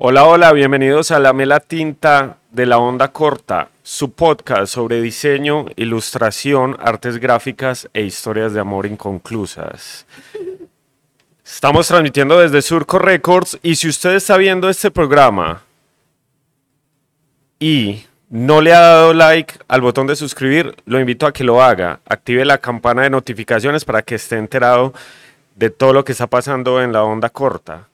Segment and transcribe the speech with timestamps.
[0.00, 5.66] Hola, hola, bienvenidos a La Mela Tinta de la Onda Corta, su podcast sobre diseño,
[5.74, 10.06] ilustración, artes gráficas e historias de amor inconclusas.
[11.44, 15.62] Estamos transmitiendo desde Surco Records y si usted está viendo este programa
[17.58, 21.60] y no le ha dado like al botón de suscribir, lo invito a que lo
[21.60, 21.98] haga.
[22.06, 24.94] Active la campana de notificaciones para que esté enterado
[25.56, 27.87] de todo lo que está pasando en la onda corta.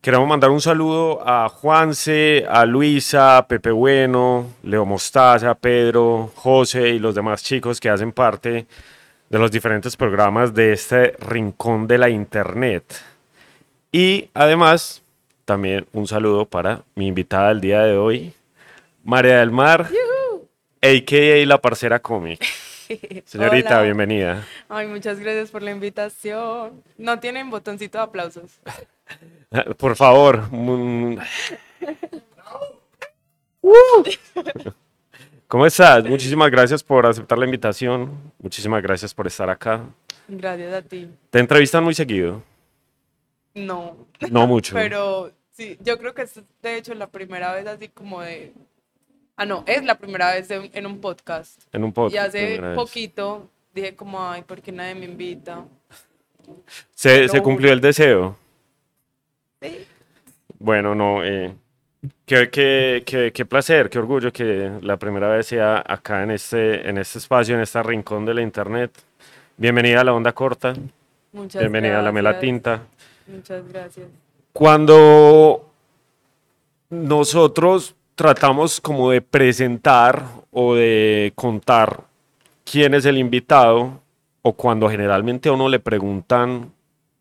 [0.00, 6.88] Queremos mandar un saludo a Juanse, a Luisa, a Pepe Bueno, Leo Mostaza, Pedro, José
[6.88, 8.66] y los demás chicos que hacen parte
[9.28, 12.82] de los diferentes programas de este rincón de la internet.
[13.92, 15.02] Y además,
[15.44, 18.32] también un saludo para mi invitada del día de hoy,
[19.04, 19.86] María del Mar,
[20.80, 21.44] a.k.a.
[21.46, 22.42] La Parcera Comic.
[23.26, 23.82] Señorita, Hola.
[23.82, 24.46] bienvenida.
[24.70, 26.82] Ay, muchas gracias por la invitación.
[26.96, 28.60] No tienen botoncito de aplausos.
[29.78, 30.50] Por favor.
[30.50, 31.18] mm.
[35.48, 36.04] ¿Cómo estás?
[36.04, 38.32] Muchísimas gracias por aceptar la invitación.
[38.38, 39.84] Muchísimas gracias por estar acá.
[40.28, 41.10] Gracias a ti.
[41.30, 42.42] ¿Te entrevistan muy seguido?
[43.54, 43.96] No,
[44.30, 44.74] No mucho.
[44.76, 48.52] pero sí, yo creo que es de hecho la primera vez así como de...
[49.36, 51.62] Ah, no, es la primera vez en, en un podcast.
[51.72, 52.14] En un podcast.
[52.14, 55.64] y hace poquito dije como, ay, ¿por qué nadie me invita?
[56.94, 58.36] ¿Se, cumplió el deseo?
[60.60, 61.24] Bueno, no.
[61.24, 61.54] eh,
[62.26, 66.86] qué, qué- qué- qué placer, qué orgullo que la primera vez sea acá en este,
[66.88, 68.90] en este espacio, en este rincón de la internet.
[69.56, 70.74] Bienvenida a la onda corta.
[71.32, 72.40] Muchas Bienvenida a la Mela gracias.
[72.50, 72.82] Tinta.
[73.26, 74.06] Muchas gracias.
[74.52, 75.66] Cuando
[76.90, 82.02] nosotros tratamos como de presentar o de contar
[82.70, 83.98] quién es el invitado,
[84.42, 86.70] o cuando generalmente a uno le preguntan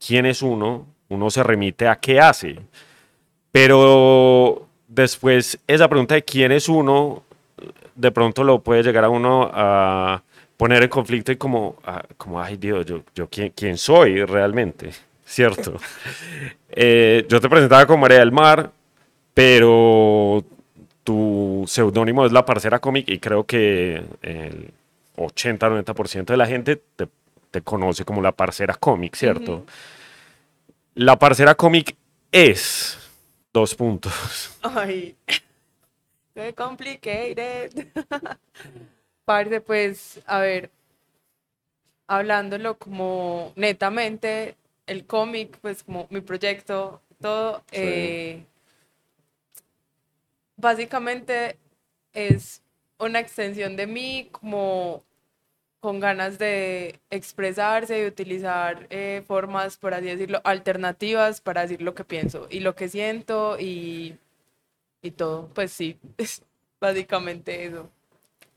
[0.05, 2.59] quién es uno, uno se remite a qué hace.
[3.51, 7.23] Pero después esa pregunta de quién es uno,
[7.95, 10.21] de pronto lo puede llegar a uno a
[10.57, 11.77] poner en conflicto y como,
[12.17, 14.91] como ay Dios, yo, yo quién, quién soy realmente,
[15.25, 15.75] ¿cierto?
[16.71, 18.71] Eh, yo te presentaba como María del Mar,
[19.33, 20.45] pero
[21.03, 24.71] tu seudónimo es La Parcera Comic y creo que el
[25.17, 27.07] 80-90% de la gente te,
[27.49, 29.65] te conoce como La Parcera Comic, ¿cierto?
[30.93, 31.95] La Parcera Comic
[32.31, 32.98] es
[33.53, 34.57] dos puntos.
[34.61, 35.15] Ay,
[36.33, 37.87] qué complicated.
[39.25, 40.71] Parce, pues, a ver,
[42.07, 44.55] hablándolo como netamente,
[44.87, 47.77] el cómic, pues como mi proyecto, todo, Sí.
[47.77, 48.45] eh,
[50.57, 51.57] básicamente
[52.13, 52.61] es
[52.97, 55.03] una extensión de mí como
[55.79, 61.95] con ganas de expresarse y utilizar eh, formas, por así decirlo, alternativas para decir lo
[61.95, 64.15] que pienso y lo que siento y,
[65.01, 65.49] y todo.
[65.53, 66.41] Pues sí, es
[66.79, 67.89] básicamente eso.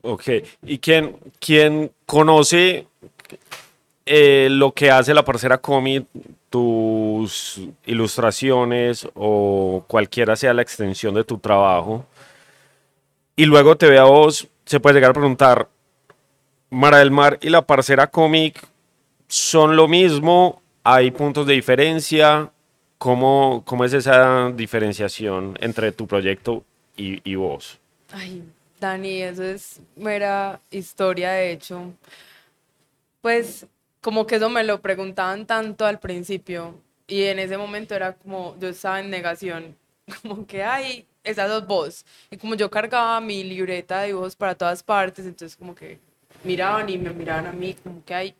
[0.01, 0.23] Ok,
[0.63, 2.87] ¿y quién, quién conoce
[4.05, 6.05] eh, lo que hace la parcera Comic,
[6.49, 12.05] tus ilustraciones o cualquiera sea la extensión de tu trabajo?
[13.37, 15.69] Y luego te ve a vos, se puede llegar a preguntar,
[16.73, 18.67] Mara del Mar y la parcera Comic
[19.27, 22.51] son lo mismo, hay puntos de diferencia,
[22.97, 26.63] ¿cómo, cómo es esa diferenciación entre tu proyecto
[26.97, 27.79] y, y vos?
[28.11, 28.43] Ay,
[28.79, 31.93] Dani, eso es mera historia, de hecho.
[33.21, 33.67] Pues
[34.01, 36.73] como que eso me lo preguntaban tanto al principio
[37.05, 39.77] y en ese momento era como, yo estaba en negación,
[40.23, 42.03] como que, ay, esas dos vos.
[42.31, 45.99] Y como yo cargaba mi libreta de dibujos para todas partes, entonces como que
[46.43, 48.35] miraban y me miraban a mí, como que, ay,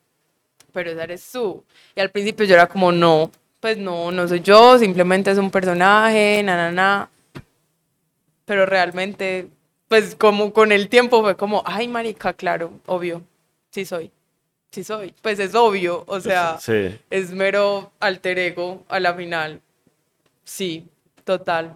[0.72, 1.64] pero esa eres tú.
[1.96, 5.52] Y al principio yo era como, no, pues no, no soy yo, simplemente es un
[5.52, 7.10] personaje, na, na, na.
[8.46, 9.48] Pero realmente,
[9.88, 13.22] pues como con el tiempo fue como, ay, marica, claro, obvio,
[13.72, 14.12] sí soy,
[14.72, 15.14] sí soy.
[15.22, 17.00] Pues es obvio, o sea, Sí.
[17.10, 19.62] es mero alter ego a la final.
[20.44, 20.86] Sí,
[21.24, 21.76] total.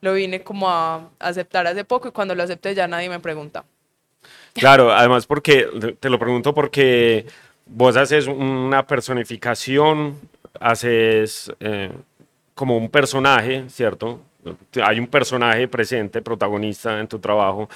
[0.00, 3.64] Lo vine como a aceptar hace poco y cuando lo acepté ya nadie me pregunta.
[4.60, 5.66] Claro, además porque,
[5.98, 7.24] te lo pregunto porque
[7.64, 10.18] vos haces una personificación,
[10.60, 11.90] haces eh,
[12.54, 14.20] como un personaje, ¿cierto?
[14.82, 17.70] Hay un personaje presente, protagonista en tu trabajo,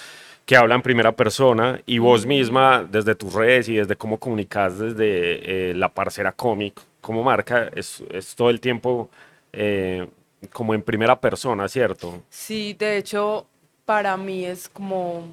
[0.44, 4.78] que habla en primera persona y vos misma, desde tus redes y desde cómo comunicas
[4.78, 9.08] desde eh, la parcera cómic como marca, es, es todo el tiempo
[9.54, 10.06] eh,
[10.52, 12.22] como en primera persona, ¿cierto?
[12.28, 13.46] Sí, de hecho,
[13.86, 15.28] para mí es como,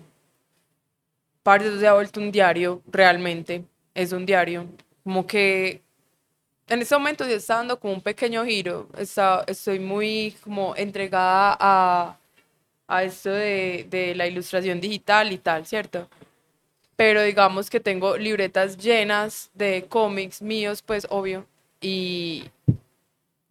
[1.43, 4.67] parte eso se ha vuelto un diario, realmente, es un diario,
[5.03, 5.81] como que
[6.71, 8.87] en este momento yo está dando como un pequeño giro.
[8.97, 12.17] Está, estoy muy como entregada a,
[12.87, 16.07] a esto de, de la ilustración digital y tal, ¿cierto?
[16.95, 21.45] Pero digamos que tengo libretas llenas de cómics míos, pues obvio.
[21.81, 22.45] Y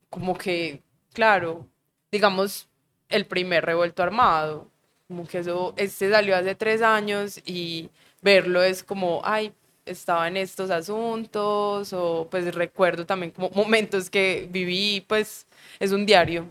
[0.08, 0.80] como que,
[1.12, 1.66] claro,
[2.10, 2.68] digamos,
[3.10, 4.69] el primer revuelto armado.
[5.10, 7.88] Como que eso, este salió hace tres años y
[8.22, 9.52] verlo es como, ay,
[9.84, 15.48] estaba en estos asuntos o pues recuerdo también como momentos que viví, pues
[15.80, 16.46] es un diario.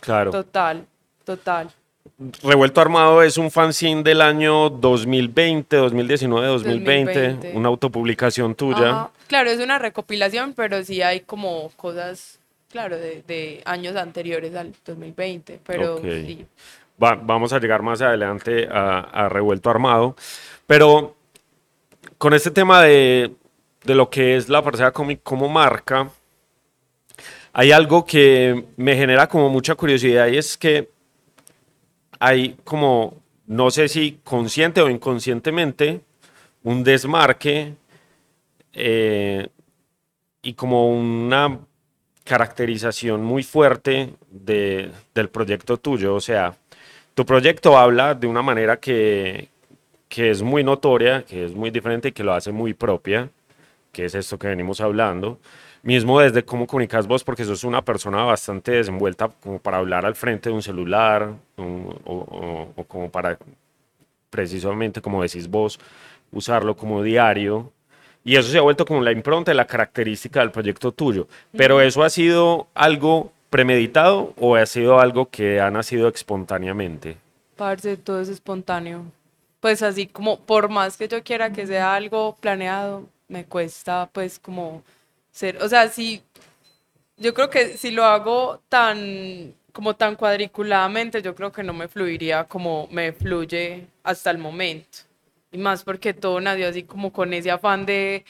[0.00, 0.30] Claro.
[0.30, 0.86] Total,
[1.24, 1.70] total.
[2.44, 7.56] Revuelto Armado es un fanzine del año 2020, 2019, 2020, 2020.
[7.58, 8.90] una autopublicación tuya.
[8.90, 9.10] Ajá.
[9.26, 12.38] Claro, es una recopilación, pero sí hay como cosas,
[12.70, 16.02] claro, de, de años anteriores al 2020, pero Ok.
[16.04, 16.46] sí.
[17.02, 20.16] Va- vamos a llegar más adelante a, Revuelto Armado.
[20.66, 21.16] Pero
[22.18, 23.34] con este tema de,
[23.84, 26.10] de lo que es la Parcela Comic como marca,
[27.52, 30.90] hay algo que me genera como mucha curiosidad y es que
[32.20, 33.14] hay como,
[33.46, 36.00] no sé si consciente o inconscientemente,
[36.64, 37.74] un desmarque
[38.72, 39.48] eh,
[40.42, 41.58] y como una
[42.24, 46.14] caracterización muy fuerte de- del proyecto tuyo.
[46.14, 46.54] O sea,
[47.18, 49.48] tu proyecto habla de una manera que,
[50.08, 53.28] que es muy notoria, que es muy diferente y que lo hace muy propia,
[53.90, 55.40] que es esto que venimos hablando.
[55.82, 60.14] Mismo desde cómo comunicas vos, porque sos una persona bastante desenvuelta como para hablar al
[60.14, 63.36] frente de un celular un- o, o- o como para,
[64.30, 65.80] precisamente como decís vos,
[66.30, 67.72] usarlo como diario.
[68.24, 71.26] Y eso se ha vuelto como la impronta y la característica del proyecto tuyo.
[71.56, 77.16] Pero eso ha sido algo premeditado o ha sido algo que ha nacido espontáneamente.
[77.56, 79.04] Parce, todo es espontáneo.
[79.60, 84.38] Pues así como, por más que yo quiera que sea algo planeado, me cuesta pues
[84.38, 84.82] como
[85.32, 86.22] ser, o sea, si,
[87.16, 91.88] yo creo que si lo hago tan, como tan cuadriculadamente, yo creo que no me
[91.88, 94.98] fluiría como me fluye hasta el momento.
[95.50, 98.24] Y más porque todo nació así como con ese afán de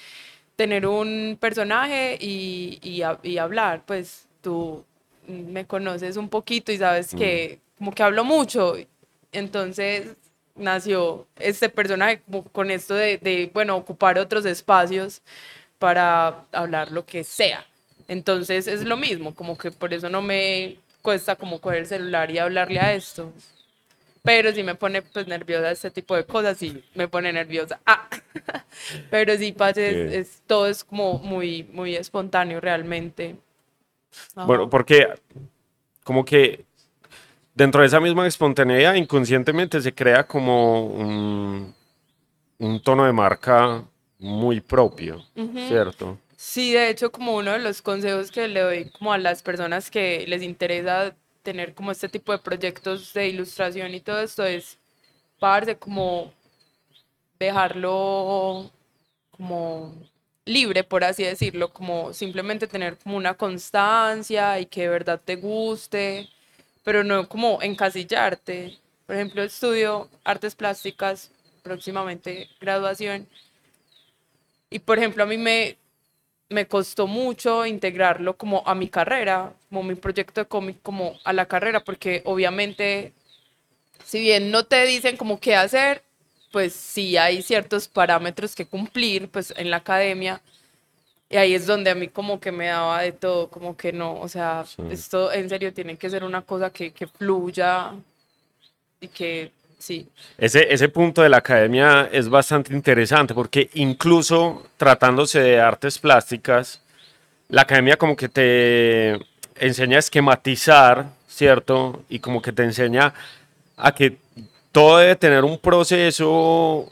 [0.57, 4.85] tener un personaje y, y, y hablar, pues tú
[5.29, 8.75] me conoces un poquito y sabes que como que hablo mucho.
[9.33, 10.17] Entonces
[10.57, 12.23] nació este personaje
[12.53, 15.23] con esto de, de, bueno, ocupar otros espacios
[15.79, 17.65] para hablar lo que sea.
[18.09, 22.31] Entonces es lo mismo, como que por eso no me cuesta como coger el celular
[22.31, 23.33] y hablarle a esto.
[24.23, 27.81] Pero sí me pone pues nerviosa este tipo de cosas y me pone nerviosa.
[27.87, 28.09] Ah.
[29.11, 30.17] Pero sí, parce, es, Sí.
[30.19, 33.37] es- todo es como muy, muy espontáneo realmente.
[34.35, 34.47] Ajá.
[34.47, 35.09] Bueno, porque
[36.05, 36.65] como que
[37.55, 41.75] dentro de esa misma espontaneidad inconscientemente se crea como un,
[42.59, 43.85] un tono de marca
[44.19, 45.25] muy propio,
[45.67, 46.19] ¿cierto?
[46.37, 49.91] Sí, de hecho, como uno de los consejos que le doy como a las personas
[49.91, 54.79] que les interesa tener como este tipo de proyectos de ilustración y todo esto es,
[55.41, 56.33] parce, como
[57.39, 58.71] dejarlo
[59.31, 59.95] como
[60.49, 65.37] libre, por así decirlo, como simplemente tener como una constancia y que de verdad te
[65.37, 66.29] guste,
[66.85, 68.79] pero no como encasillarte.
[69.07, 71.31] Por ejemplo, estudio artes plásticas,
[71.63, 73.29] próximamente graduación,
[74.71, 75.77] y por ejemplo a mí me,
[76.49, 81.33] me costó mucho integrarlo como a mi carrera, como mi proyecto de cómic, como a
[81.33, 83.13] la carrera, porque obviamente,
[84.05, 86.03] si bien no te dicen como qué hacer,
[86.51, 90.41] pues sí hay ciertos parámetros que cumplir, pues en la academia.
[91.31, 94.19] Y ahí es donde a mí como que me daba de todo, como que no,
[94.19, 94.83] o sea, Sí.
[94.91, 97.93] esto en serio tiene que ser una cosa que, que fluya
[99.01, 100.09] y que sí.
[100.39, 106.81] Ese, ese punto de la academia es bastante interesante porque incluso tratándose de artes plásticas,
[107.49, 109.19] la academia como que te
[109.57, 112.03] enseña a esquematizar, ¿cierto?
[112.09, 113.13] Y como que te enseña
[113.77, 114.17] a que
[114.79, 116.89] todo debe tener un proceso,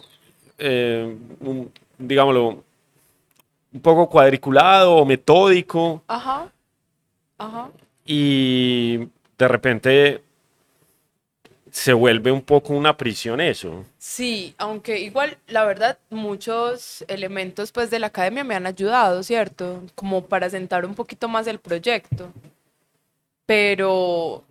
[0.59, 2.65] eh, un- digámoslo,
[3.73, 6.51] un poco cuadriculado o metódico Ajá,
[7.39, 7.71] ajá.
[8.05, 8.99] y
[9.39, 10.23] de repente
[11.71, 13.85] se vuelve un poco una prisión eso.
[13.99, 19.83] Sí, aunque igual, la verdad, muchos elementos pues de la academia me han ayudado, ¿cierto?
[19.95, 22.33] Como para sentar un poquito más el proyecto.
[23.45, 24.43] Pero,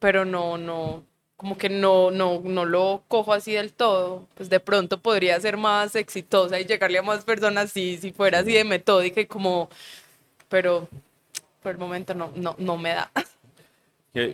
[0.00, 1.04] pero no, no,
[1.36, 4.26] como que no, no, no lo cojo así del todo.
[4.34, 8.40] Pues de pronto podría ser más exitosa y llegarle a más personas si, si fuera
[8.40, 9.68] así de metódica y como,
[10.48, 10.88] pero
[11.62, 13.10] por el momento no, no, no me da.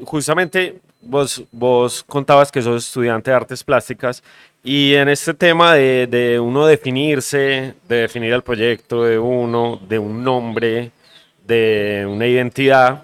[0.04, 4.22] Justamente vos, vos contabas que sos estudiante de artes plásticas
[4.62, 9.98] y en este tema de, de uno definirse, de definir el proyecto de uno, de
[9.98, 10.92] un nombre,
[11.44, 13.02] de una identidad,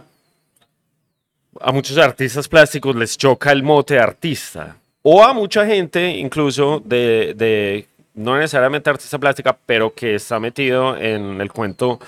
[1.61, 4.77] a muchos artistas plásticos les choca el mote artista.
[5.03, 10.97] O a mucha gente, incluso de, de no necesariamente artista plástica, pero que está metido
[10.97, 12.01] en el cuento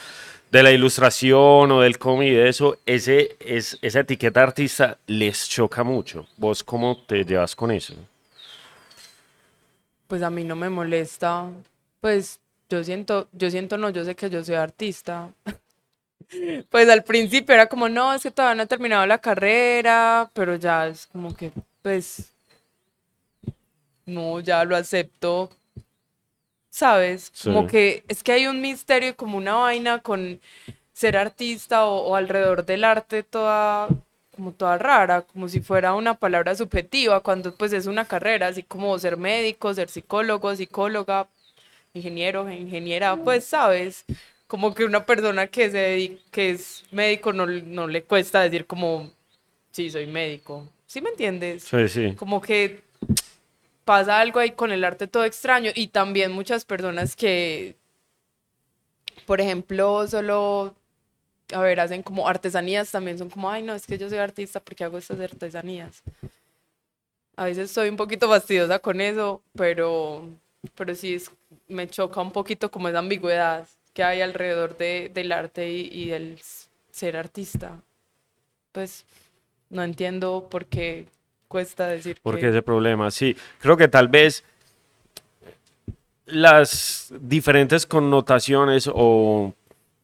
[0.51, 6.27] de la ilustración o del cómic eso, ese, es, esa etiqueta artista les choca mucho.
[6.37, 7.95] ¿Vos cómo te llevas con eso?
[10.09, 11.49] Pues a mí no me molesta.
[12.01, 15.31] Pues yo siento, yo siento no, yo sé que yo soy artista.
[16.69, 20.57] Pues al principio era como, no, es que todavía no he terminado la carrera, pero
[20.57, 22.33] ya es como que, pues,
[24.07, 25.51] no, ya lo acepto
[26.71, 27.33] ¿sabes?
[27.45, 30.41] Como que es que hay un misterio y como una vaina con
[30.93, 33.89] ser artista o, alrededor del arte toda
[34.35, 38.63] como toda rara, como si fuera una palabra subjetiva, cuando pues es una carrera, así
[38.63, 41.29] como ser médico, ser psicólogo, psicóloga,
[41.93, 44.05] ingeniero, ingeniera, pues sabes,
[44.51, 49.09] como que una persona que, se que es médico no, no le cuesta decir como,
[49.71, 51.63] sí, soy médico, ¿sí me entiendes?
[51.63, 52.15] Sí, sí.
[52.17, 52.83] Como que
[53.85, 57.77] pasa algo ahí con el arte todo extraño y también muchas personas que,
[59.25, 60.75] por ejemplo, solo,
[61.53, 64.59] a ver, hacen como artesanías, también son como, ay, no, es que yo soy artista
[64.59, 66.03] porque hago estas artesanías.
[67.37, 70.29] A veces estoy un poquito fastidiosa con eso, pero,
[70.75, 71.31] pero sí es,
[71.69, 76.09] me choca un poquito como esa ambigüedad que hay alrededor de, del arte y, y
[76.11, 76.41] del
[76.91, 77.81] ser artista.
[78.73, 79.05] Pues
[79.69, 81.07] no entiendo por qué
[81.49, 83.37] cuesta decir Porque ese problema, sí.
[83.59, 84.45] Creo que tal vez
[86.27, 89.53] las diferentes connotaciones o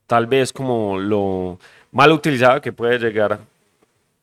[0.07, 1.59] tal vez como lo
[1.93, 3.39] mal utilizado que puede llegar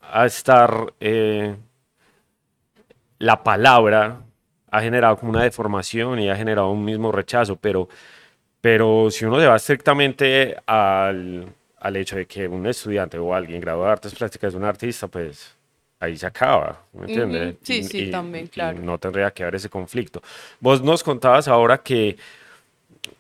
[0.01, 1.55] a estar eh,
[3.20, 4.20] la palabra
[4.70, 7.88] ha generado como una deformación y ha generado un mismo rechazo, pero,
[8.63, 11.46] pero si uno se va estrictamente al,
[11.82, 15.10] al hecho de que un estudiante o alguien graduado de artes plásticas es un artista,
[15.10, 15.53] pues
[16.00, 17.58] ahí se acaba, ¿me entiendes?
[17.62, 18.79] Sí, sí, también, claro.
[18.79, 20.24] no tendría que haber ese conflicto.
[20.62, 22.15] Vos nos contabas ahora que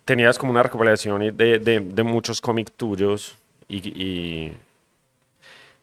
[0.05, 3.35] tenías como una recopilación de, de, muchos cómics tuyos
[3.67, 4.53] y,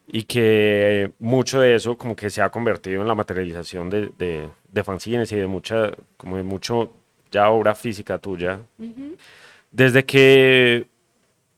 [0.08, 4.84] y, que mucho de eso como que se ha convertido en la materialización de, de
[4.84, 6.94] fanzines y de mucha, como de mucho
[7.30, 8.60] ya obra física tuya.
[9.70, 10.86] ¿Desde qué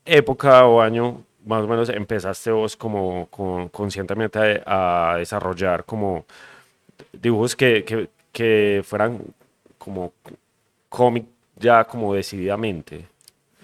[0.05, 3.29] época o año más o menos empezaste vos como,
[3.71, 6.25] conscientemente a, desarrollar como
[7.13, 9.21] dibujos que, que, fueran
[9.79, 10.13] como
[10.89, 11.27] cómic
[11.57, 13.07] ya como decididamente?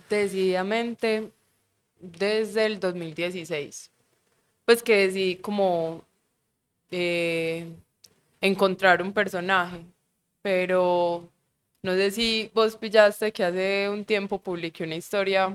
[0.09, 1.31] Decididamente
[2.00, 3.90] desde el 2016.
[4.64, 6.05] Pues que decidí como
[6.90, 7.67] eh,
[8.40, 9.81] encontrar un personaje,
[10.43, 11.28] pero
[11.82, 15.52] no sé si vos pillaste que hace un tiempo publiqué una historia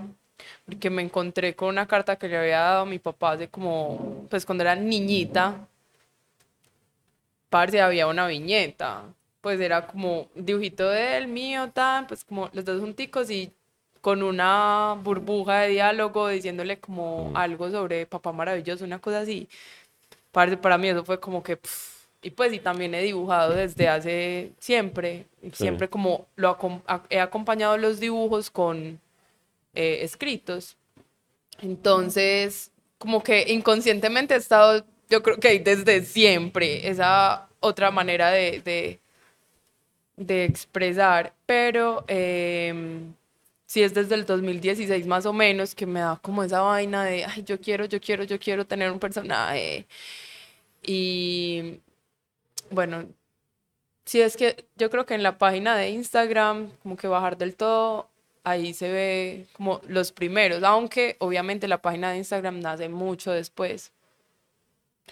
[0.66, 4.28] porque me encontré con una carta que le había dado a mi papá de como,
[4.30, 5.68] pues cuando era niñita,
[7.50, 9.04] parce, había una viñeta,
[9.42, 13.52] pues era como dibujito de él, mío, tan, pues como los dos junticos y
[14.02, 17.38] con una burbuja de diálogo diciéndole como mm.
[17.38, 19.48] algo sobre papá maravilloso, una cosa así.
[20.32, 21.60] Parce, para mí eso fue como que,
[22.24, 26.58] y pues y también he dibujado desde hace siempre, siempre como lo
[27.10, 29.00] he acompañado los dibujos con
[29.74, 30.78] eh, escritos.
[31.62, 39.00] Entonces, como que inconscientemente he estado, yo creo que desde siempre, esa otra manera de,
[40.16, 42.74] de, expresar, pero eh,
[43.66, 47.26] si es desde el 2016 más o menos que me da como esa vaina de,
[47.26, 49.86] ay, yo quiero, yo quiero, yo quiero tener un personaje.
[50.84, 51.80] Y
[52.70, 53.06] bueno,
[54.06, 57.56] si es que yo creo que en la página de Instagram, como que bajar del
[57.56, 58.10] todo
[58.44, 63.92] ahí se ve como los primeros, aunque obviamente la página de Instagram nace mucho después.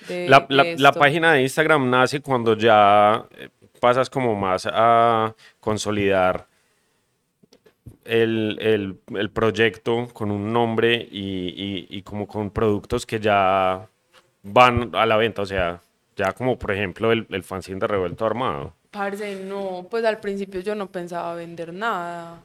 [0.07, 6.47] la, la, página de Instagram nace cuando ya eh, pasas como más a consolidar
[8.05, 13.87] el, el, el proyecto con un nombre y, y, y, como con productos que ya
[14.43, 15.81] van a la venta, o sea,
[16.21, 18.75] ya como por ejemplo el, el fanzine de Revuelto Armado.
[18.91, 22.43] Parce, no, pues al principio yo no pensaba vender nada.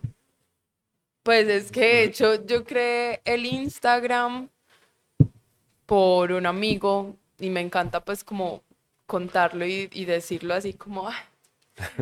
[1.23, 4.49] Pues es que de hecho yo creé el Instagram
[5.85, 8.63] por un amigo y me encanta pues como
[9.07, 11.11] contarlo y, decirlo así como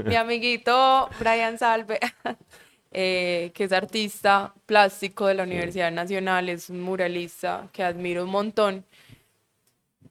[0.04, 1.98] mi amiguito Brian Salve,
[2.92, 8.30] eh, que es artista plástico de la Universidad Nacional, es un muralista que admiro un
[8.30, 8.84] montón.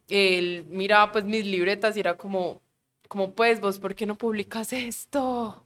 [0.10, 2.62] Él miraba pues mis libretas y era como,
[3.08, 5.64] como pues vos, ¿por qué no publicas esto?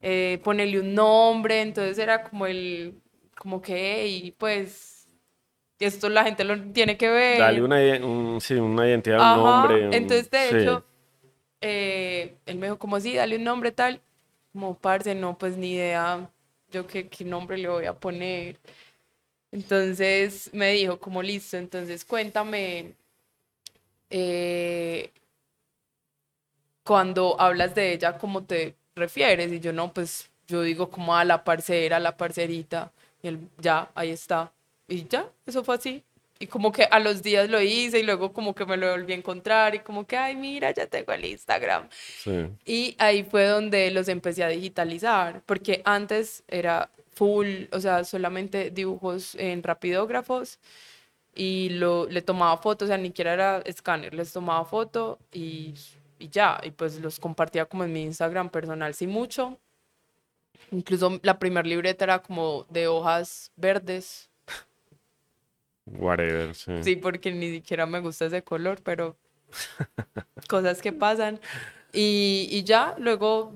[0.00, 3.00] Eh, ponerle un nombre, entonces era como el,
[3.36, 5.08] como que, y pues,
[5.78, 7.38] esto la gente lo tiene que ver.
[7.38, 9.96] Dale una, sí, una identidad, un nombre.
[9.96, 10.84] Entonces, de hecho,
[11.60, 14.00] eh, él me dijo como, sí, dale un nombre tal,
[14.52, 16.30] como, parce, no, pues ni idea,
[16.70, 18.58] yo qué, qué nombre le voy a poner.
[19.52, 22.94] Entonces me dijo como listo, entonces cuéntame
[24.10, 25.10] eh,
[26.82, 29.52] cuando hablas de ella, ¿cómo te refieres?
[29.52, 32.90] Y yo no, pues yo digo como a la parcera, a la parcerita,
[33.22, 34.52] y él ya, ahí está.
[34.88, 36.02] Y ya, eso fue así.
[36.40, 39.12] Y como que a los días lo hice y luego como que me lo volví
[39.12, 41.86] a encontrar y como que, ay, mira, ya tengo el Instagram.
[42.64, 48.70] Y ahí fue donde los empecé a digitalizar, porque antes era full, o sea, solamente
[48.70, 50.58] dibujos en rapidógrafos
[51.34, 55.74] y lo, le tomaba fotos, o sea, ni siquiera era escáner, les tomaba foto y,
[56.18, 59.58] y ya, y pues los compartía como en mi Instagram personal, sí mucho.
[60.70, 64.30] Incluso la primera libreta era como de hojas verdes.
[65.86, 66.82] Whatever, sí.
[66.82, 69.16] Sí, porque ni siquiera me gusta ese color, pero
[70.48, 71.40] cosas que pasan.
[71.92, 73.52] Y, y ya, luego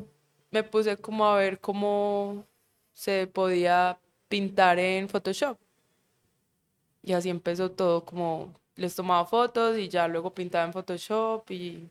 [0.51, 2.45] me puse como a ver cómo
[2.93, 5.59] se podía pintar en Photoshop.
[7.05, 11.89] Y así empezó todo, como les tomaba fotos y ya luego pintaba en Photoshop y,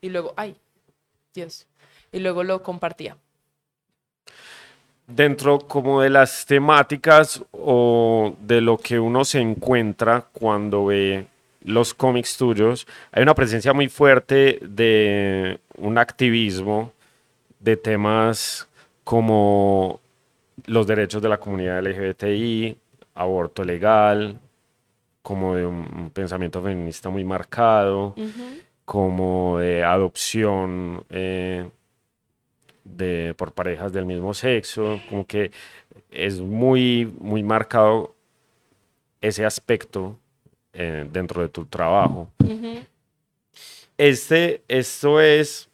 [0.00, 0.54] y luego, ay,
[1.34, 1.66] Dios,
[2.12, 3.16] y luego lo compartía.
[5.06, 11.26] Dentro como de las temáticas o de lo que uno se encuentra cuando ve
[11.62, 16.92] los cómics tuyos, hay una presencia muy fuerte de un activismo
[17.58, 18.68] de temas
[19.02, 20.00] como
[20.66, 22.76] los derechos de la comunidad LGBTI,
[23.14, 24.38] aborto legal,
[25.24, 28.14] como de un, pensamiento feminista muy marcado,
[28.84, 31.66] como de adopción eh,
[32.84, 35.50] de, por parejas del mismo sexo, como que
[36.10, 38.14] es muy, muy marcado
[39.22, 40.18] ese aspecto
[40.74, 42.28] eh, dentro de tu trabajo.
[43.96, 45.70] Este, esto es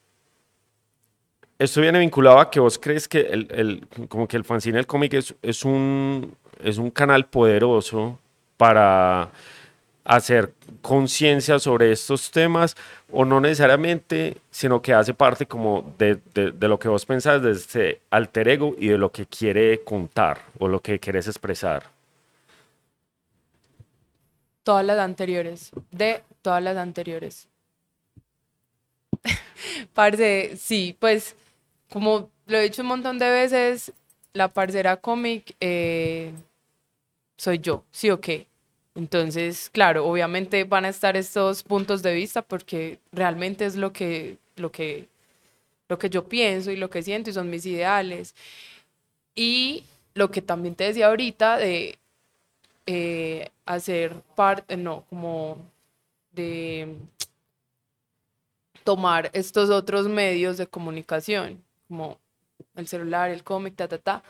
[1.58, 4.86] esto viene vinculado a que vos crees que el, el como que el fanzine del
[4.86, 8.20] cómic es, es, un, es un canal poderoso
[8.61, 9.31] para
[10.05, 12.77] hacer conciencia sobre estos temas
[13.11, 16.20] o no necesariamente, sino que hace parte como de,
[16.61, 20.68] lo que vos pensás de este alter ego y de lo que quiere contar o
[20.68, 21.85] lo que quieres expresar.
[24.62, 27.49] Todas las anteriores, de todas las anteriores.
[29.94, 31.35] Parce, sí, pues
[31.90, 33.90] como lo he dicho un montón de veces,
[34.35, 36.35] la parcera cómic eh,
[37.40, 38.49] soy yo, sí o qué.
[38.94, 44.38] Entonces, claro, obviamente van a estar estos puntos de vista porque realmente es lo que,
[44.57, 45.09] lo que,
[45.88, 48.35] lo que yo pienso y lo que siento y son mis ideales.
[49.35, 51.98] Y lo que también te decía ahorita de
[52.87, 55.59] eh, hacer parte, no, como
[56.33, 56.96] de
[58.85, 62.18] tomar estos otros medios de comunicación como
[62.76, 64.22] el celular, el cómic, ta, ta, ta.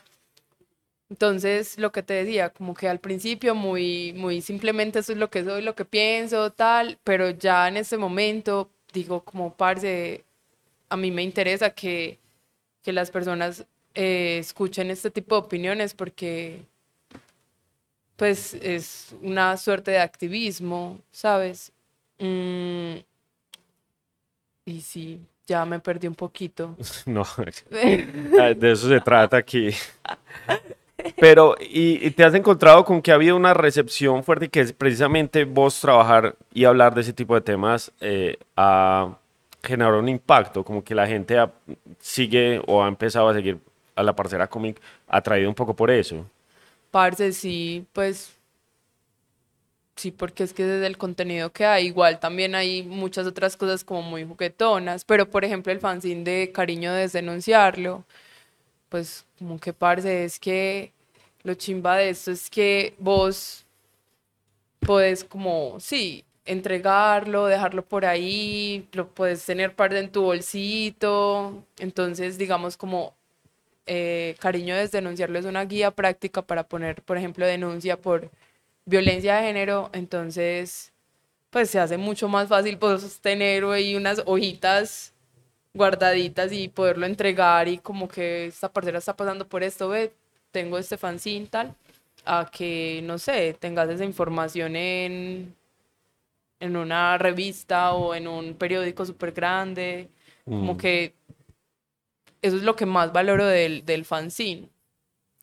[1.11, 5.29] Entonces, lo que te decía, como que al principio muy, muy simplemente eso es lo
[5.29, 10.23] que soy, lo que pienso, tal, pero ya en este momento digo como parce,
[10.87, 12.17] a mí me interesa que,
[12.81, 16.63] que las personas eh, escuchen este tipo de opiniones porque
[18.15, 21.73] pues es una suerte de activismo, ¿sabes?
[22.19, 22.99] Mm,
[24.63, 26.77] y sí, ya me perdí un poquito.
[27.05, 27.25] No,
[27.69, 29.71] de eso se trata aquí.
[31.17, 35.45] Pero, ¿y, te has encontrado con que ha habido una recepción fuerte que es precisamente
[35.45, 38.37] vos trabajar y hablar de ese tipo de temas eh,
[39.63, 40.63] generado un impacto?
[40.63, 41.37] Como que la gente
[41.99, 43.59] sigue o ha empezado a seguir
[43.95, 46.25] a la parcera cómic atraído un poco por eso.
[46.91, 48.35] Parce, sí, pues
[50.01, 53.83] Sí, porque es que desde el contenido que hay, igual también hay muchas otras cosas
[53.83, 58.03] como muy juguetonas, pero por ejemplo el fanzine de Cariño de denunciarlo,
[58.91, 60.91] pues como que parece es que
[61.43, 63.65] lo chimba de esto es que vos
[64.81, 72.37] podés como, sí, entregarlo, dejarlo por ahí, lo puedes tener parte en tu bolsito, entonces
[72.37, 73.15] digamos como
[73.85, 78.29] eh, Cariño de denunciarlo es una guía práctica para poner, por ejemplo, denuncia por
[78.85, 80.91] violencia de género, entonces
[81.49, 85.13] pues se hace mucho más fácil poder tener ahí unas hojitas
[85.73, 90.13] guardaditas y poderlo entregar y como que esta parcera está pasando por esto, ve,
[90.51, 91.75] tengo este fanzine tal,
[92.25, 95.55] a que, no sé, tengas esa información en,
[96.59, 100.09] en una revista o en un periódico súper grande.
[100.45, 100.77] Como Mm.
[100.77, 101.13] que
[102.41, 104.69] eso es lo que más valoro del, del fanzine,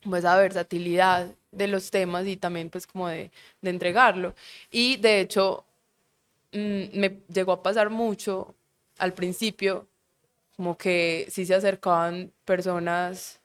[0.03, 4.35] como esa versatilidad de los temas y también pues como de, de entregarlo.
[4.71, 5.65] Y de hecho,
[6.53, 8.55] mm, me llegó a pasar mucho
[8.99, 9.87] al principio,
[10.59, 13.39] como que sí se acercaban personas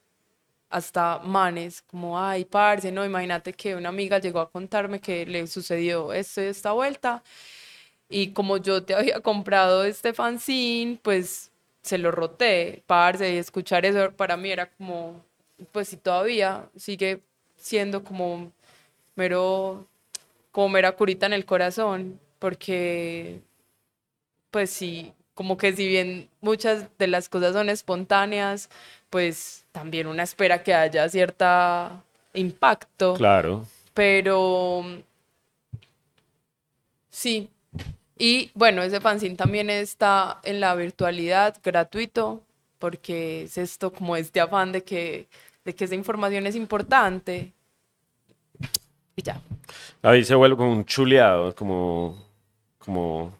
[0.68, 5.46] hasta manes, como, ay, parce, no, imagínate que una amiga llegó a contarme que le
[5.46, 7.22] sucedió esto y esta vuelta,
[8.08, 13.86] y como yo te había comprado este fanzine, pues se lo roté, parce, y escuchar
[13.86, 15.24] eso para mí era como,
[15.70, 17.22] pues si todavía sigue
[17.56, 18.50] siendo como
[19.16, 19.86] mero,
[20.52, 23.40] como mera curita en el corazón, porque
[24.50, 28.70] pues sí, como que si bien muchas de las cosas son espontáneas,
[29.10, 33.66] pues también una espera que haya cierta impacto, Claro.
[33.94, 34.84] pero
[37.10, 37.48] sí.
[38.16, 42.42] Y bueno, ese fanzine también está en la virtualidad, gratuito,
[42.78, 45.26] porque es esto como este afán de que,
[45.64, 47.52] de que esa información es importante.
[49.16, 49.40] Y ya.
[50.02, 52.22] Ahí se vuelve como un chuleado, como,
[52.78, 53.32] como,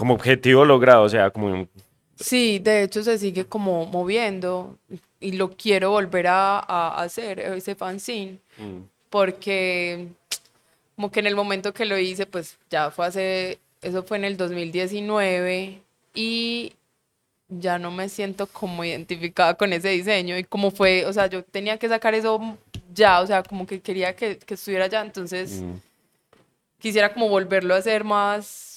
[0.00, 1.68] como objetivo logrado, o sea, como un-
[2.16, 4.78] Sí, de hecho se sigue como moviendo
[5.20, 8.78] y lo quiero volver a, a hacer, ese fanzine, mm,
[9.10, 10.06] porque
[10.96, 14.24] como que en el momento que lo hice, pues ya fue hace, eso fue en
[14.24, 15.82] el 2019
[16.14, 16.72] y
[17.50, 21.42] ya no me siento como identificada con ese diseño y como fue, o sea, yo
[21.44, 22.56] tenía que sacar eso
[22.94, 25.74] ya, o sea, como que quería que, que estuviera ya, entonces mm.
[26.78, 28.69] quisiera como volverlo a hacer más,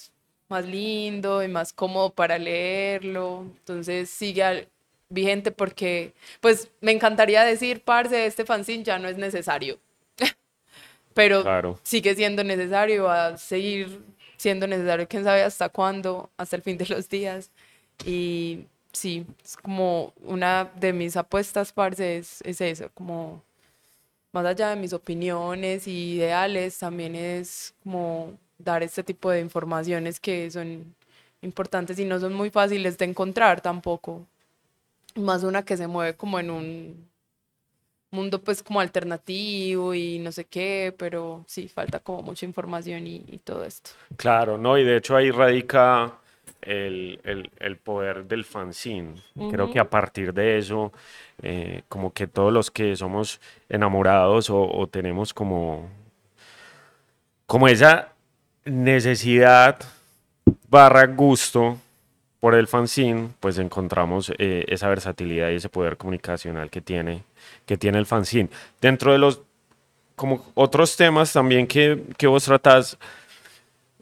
[0.48, 3.42] más lindo y más cómodo para leerlo.
[3.60, 4.68] Entonces sigue
[5.08, 9.78] vigente porque, pues me encantaría decir, parce, este fanzine ya no es necesario.
[11.14, 11.78] Pero Claro.
[11.82, 14.02] sigue siendo necesario, va a seguir
[14.36, 17.50] siendo necesario, quién sabe hasta cuándo, hasta el fin de los días.
[18.04, 23.42] Y sí, es como una de mis apuestas, parce, es, es eso, como
[24.32, 30.20] más allá de mis opiniones y ideales, también es como dar este tipo de informaciones
[30.20, 30.94] que son
[31.42, 34.26] importantes y no son muy fáciles de encontrar tampoco.
[35.16, 37.10] Más una que se mueve como en un
[38.10, 43.24] mundo pues como alternativo y no sé qué, pero sí, falta como mucha información y,
[43.28, 43.90] y todo esto.
[44.16, 46.18] Claro, no, y de hecho ahí radica
[46.62, 49.14] el, el- el poder del fanzine.
[49.48, 50.92] Creo que a partir de eso,
[51.42, 55.90] eh, como que todos los que somos enamorados o, o tenemos como,
[57.46, 58.13] como esa
[58.64, 59.78] necesidad
[60.68, 61.78] barra gusto
[62.40, 67.22] por el fanzine, pues encontramos eh, esa versatilidad y ese poder comunicacional que tiene,
[67.64, 68.50] que tiene el fanzine.
[68.80, 69.40] Dentro de los
[70.16, 72.96] como otros temas también que, que vos tratás,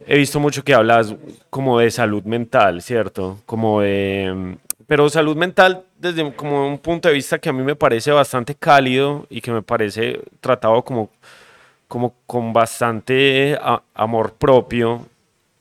[0.06, 1.14] he visto mucho que hablas
[1.50, 3.38] como de salud mental, ¿cierto?
[3.46, 4.56] Como de...
[4.86, 8.54] Pero salud mental desde como un punto de vista que a mí me parece bastante
[8.54, 11.08] cálido y que me parece tratado como,
[11.92, 15.04] como con bastante a- amor propio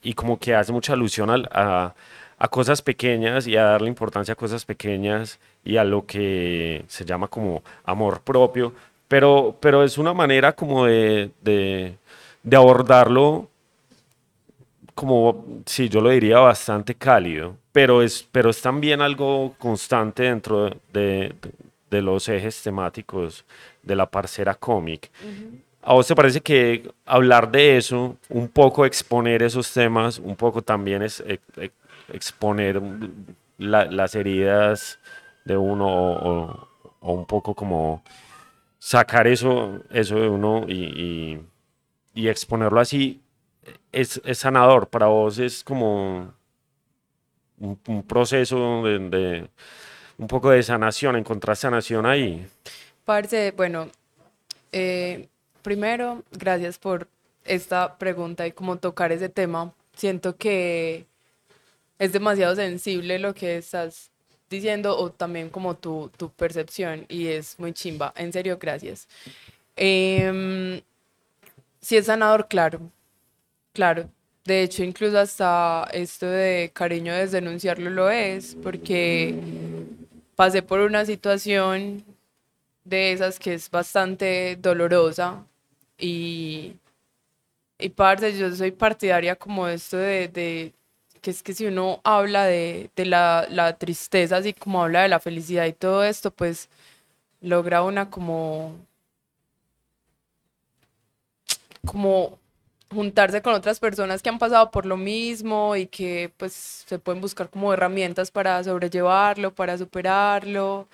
[0.02, 1.94] y como que hace mucha alusión al- a,
[2.38, 7.04] a cosas pequeñas y a darle importancia a cosas pequeñas y a lo que se
[7.04, 8.72] llama como amor propio,
[9.10, 11.98] pero, pero es una manera como de, de,
[12.44, 13.50] de abordarlo
[14.96, 20.70] como, sí, yo lo diría bastante cálido, pero es, pero es también algo constante dentro
[20.94, 21.34] de,
[21.89, 23.44] de los ejes temáticos
[23.84, 25.10] de la parcera cómic.
[25.84, 30.62] ¿A vos te parece que hablar de eso, un poco exponer esos temas, un poco
[30.62, 31.74] también es ex- ex-
[32.13, 32.80] exponer
[33.58, 35.00] la- las heridas
[35.44, 36.67] de uno o,
[37.02, 38.04] un poco como
[38.78, 41.39] sacar eso, de uno y,
[42.28, 43.20] exponerlo así
[43.91, 44.88] es, sanador?
[44.88, 46.32] Para vos es como
[47.60, 49.48] un, un proceso de, de-
[50.20, 52.46] un poco de sanación, encontrar sanación ahí.
[53.06, 53.88] Parce, bueno,
[54.72, 55.28] eh,
[55.62, 57.08] primero, gracias por
[57.45, 59.74] esta pregunta y cómo tocar ese tema.
[59.95, 61.06] Siento que
[62.00, 64.10] es demasiado sensible lo que estás
[64.50, 68.13] diciendo o también como tu, tu percepción y es muy chimba.
[68.15, 69.08] En serio, gracias.
[69.76, 70.82] Em,
[71.80, 72.91] si es sanador, claro,
[73.74, 74.10] claro.
[74.45, 79.36] De hecho, incluso hasta esto de cariño es denunciarlo lo es, porque
[80.36, 82.04] pasé por una situación
[82.84, 85.45] de esas que es bastante dolorosa
[86.02, 86.76] y,
[87.80, 90.74] y parce, yo soy partidaria como esto de, de
[91.22, 95.10] que es que si uno habla de, de la, la tristeza, así como habla de
[95.10, 96.70] la felicidad y todo esto, pues
[97.42, 98.76] logra una como,
[101.86, 102.40] como
[102.94, 106.54] juntarse con otras personas que han pasado por lo mismo y que pues
[106.88, 110.88] se pueden buscar como herramientas para sobrellevarlo, para superarlo.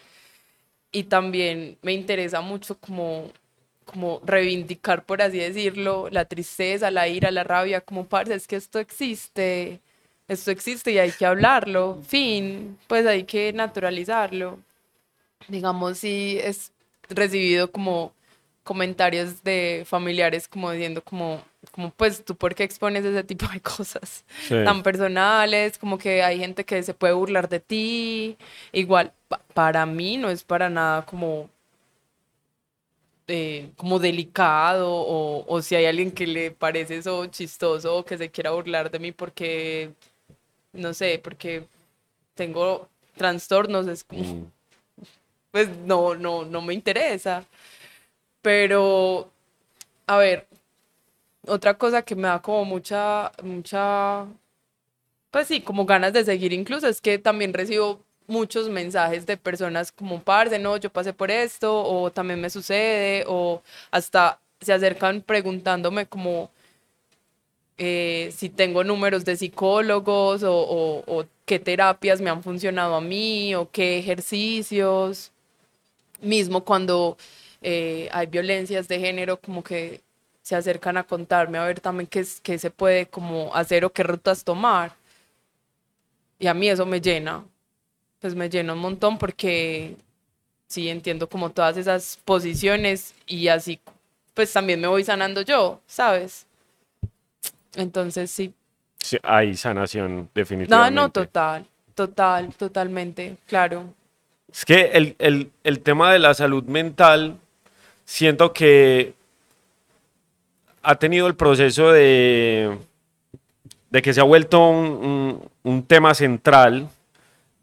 [0.92, 3.32] Y también me interesa mucho como,
[3.88, 8.58] como reivindicar, por así decirlo, la tristeza, la ira, la rabia, como parce, es que
[8.58, 9.80] esto existe,
[10.28, 14.60] esto existe y hay que hablarlo, fin, pues hay que naturalizarlo.
[15.48, 16.72] Digamos, si es
[17.10, 18.14] recibido como
[18.68, 23.62] comentarios de familiares como diciendo como, como pues tú por qué expones ese tipo de
[23.62, 28.38] cosas tan personales, como que hay gente que se puede burlar de ti,
[28.74, 29.14] igual
[29.54, 31.50] para mí no es para nada como
[33.28, 38.18] eh, como delicado o, o, si hay alguien que le parece eso chistoso o que
[38.18, 39.92] se quiera burlar de mí porque
[40.74, 41.68] no sé, porque
[42.36, 44.52] tengo trastornos, es como, mm.
[45.52, 47.46] pues no, no, no me interesa.
[48.42, 49.32] Pero,
[50.08, 50.48] a ver,
[51.48, 54.28] otra cosa que me da como mucha, mucha,
[55.32, 59.92] pues sí, como ganas de seguir incluso, es que también recibo muchos mensajes de personas
[59.92, 63.62] como, parce, no, yo pasé por esto, o también me sucede, o
[63.92, 66.52] hasta se acercan preguntándome como
[67.78, 73.70] eh, si tengo números de psicólogos, o, qué terapias me han funcionado a mí, o
[73.72, 75.32] qué ejercicios,
[76.22, 77.18] mismo cuando
[77.62, 80.02] eh, hay violencias de género, como que
[80.42, 84.04] se acercan a contarme a ver también qué, qué se puede como hacer o qué
[84.04, 84.96] rutas tomar.
[86.40, 87.44] Y a mí eso me llena,
[88.20, 89.96] pues me llena un montón porque
[90.68, 93.80] sí entiendo como todas esas posiciones y así
[94.34, 96.46] pues también me voy sanando yo, ¿sabes?
[97.76, 98.54] Entonces sí.
[99.00, 100.96] sí hay sanación definitivamente.
[100.96, 103.94] No, no, total, total, totalmente, claro.
[104.52, 107.38] Es que el, el, el tema de la salud mental
[108.06, 109.14] siento que
[110.82, 112.78] ha tenido el proceso de,
[113.90, 116.90] de que se ha vuelto un, tema central,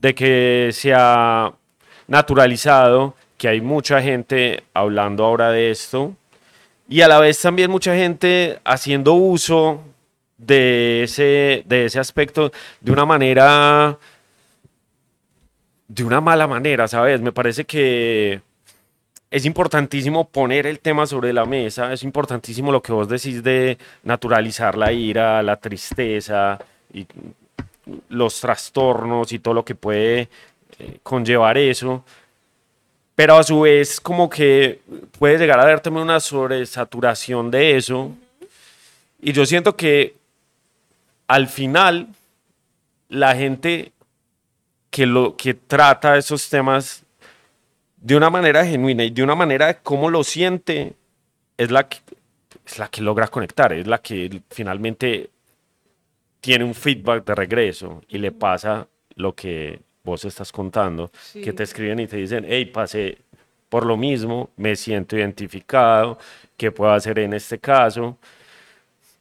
[0.04, 1.54] de que se ha
[2.08, 6.14] naturalizado, que hay mucha gente hablando ahora de esto,
[6.90, 9.80] y a la vez también mucha gente haciendo uso
[10.36, 13.98] de ese, de ese aspecto de una manera,
[15.88, 17.22] de una mala manera, ¿sabes?
[17.22, 18.42] Me parece que
[19.30, 23.78] es importantísimo poner el tema sobre la mesa, es importantísimo lo que vos decís de
[24.02, 26.58] naturalizar la ira, la tristeza
[26.92, 27.06] y
[28.08, 30.28] los trastornos y todo lo que puede
[30.78, 32.04] eh, conllevar eso.
[33.14, 34.80] Pero a su vez como que
[35.18, 38.10] puede llegar a haber también una sobresaturación de eso.
[39.20, 40.16] Y yo siento que
[41.28, 42.08] al final
[43.08, 43.92] la gente
[44.90, 47.04] que, lo, que trata esos temas
[47.96, 50.92] de una manera genuina y de una manera de cómo lo siente,
[51.56, 51.98] es la que,
[52.66, 55.30] es la que logra conectar, es la que finalmente
[56.44, 61.62] tiene un feedback de regreso y le pasa lo que vos estás contando, que te
[61.62, 63.16] escriben y te dicen, hey, pasé
[63.70, 66.18] por lo mismo, me siento identificado,
[66.58, 68.18] ¿qué puedo hacer en este caso?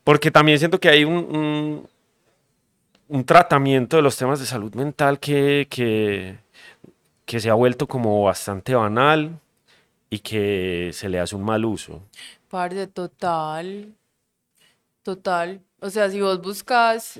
[0.03, 1.87] Porque también siento que hay un,
[3.07, 6.35] un, tratamiento de los temas de salud mental que, que,
[7.23, 9.39] que se ha vuelto como bastante banal
[10.09, 12.01] y que se le hace un mal uso.
[12.49, 13.93] Parte total,
[15.03, 15.61] total.
[15.83, 17.19] O sea, si vos buscas,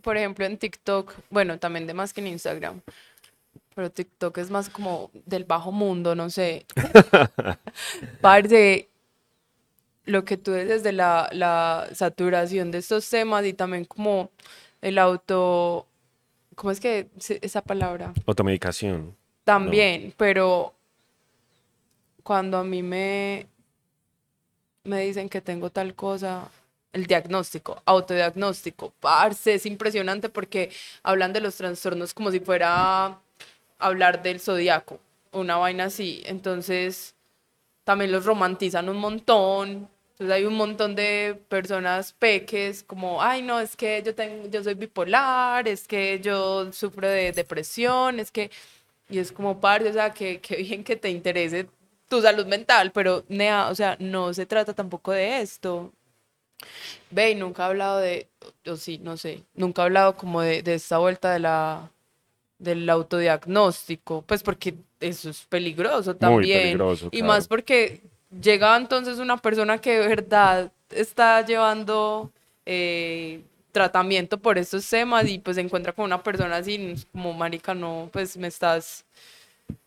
[0.00, 2.80] por ejemplo, en TikTok, bueno, también de más que en Instagram,
[3.74, 6.64] pero TikTok es más como del bajo mundo, no sé.
[8.20, 8.88] Parte
[10.04, 14.30] lo que tú dices de la, la saturación de estos temas y también como
[14.80, 15.88] el auto,
[16.54, 17.08] ¿cómo es que
[17.40, 18.14] esa palabra?
[18.26, 19.16] Automedicación.
[19.42, 20.72] También, pero
[22.22, 23.48] cuando a mí me,
[24.84, 26.48] me dicen que tengo tal cosa,
[26.94, 30.70] el diagnóstico, autodiagnóstico, parce, es impresionante porque
[31.02, 33.18] hablan de los trastornos como si fuera
[33.78, 34.98] hablar del zodiaco,
[35.32, 36.22] una vaina así.
[36.26, 37.14] Entonces,
[37.84, 39.88] también los romantizan un montón.
[40.12, 44.62] Entonces hay un montón de personas peques como, ay, no, es que yo, tengo, yo
[44.62, 48.50] soy bipolar, es que yo sufro de depresión, es que
[49.08, 51.68] y es como, parte, o sea, que, que bien que te interese
[52.08, 55.92] tu salud mental, pero, Nea, o sea, no se trata tampoco de esto.
[57.10, 58.28] Ve, y nunca he hablado de,
[58.66, 61.90] o sí, no sé, nunca he hablado como de, de esta vuelta de la,
[62.58, 66.58] del autodiagnóstico, pues porque eso es peligroso también.
[66.58, 68.00] Muy peligroso, Y más porque
[68.42, 72.30] llega entonces una persona que de verdad está llevando
[72.66, 77.74] eh, tratamiento por estos temas y pues se encuentra con una persona así, como marica,
[77.74, 79.04] no, pues me estás,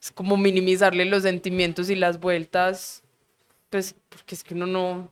[0.02, 3.02] es como minimizarle los sentimientos y las vueltas,
[3.70, 5.12] pues porque es que uno no,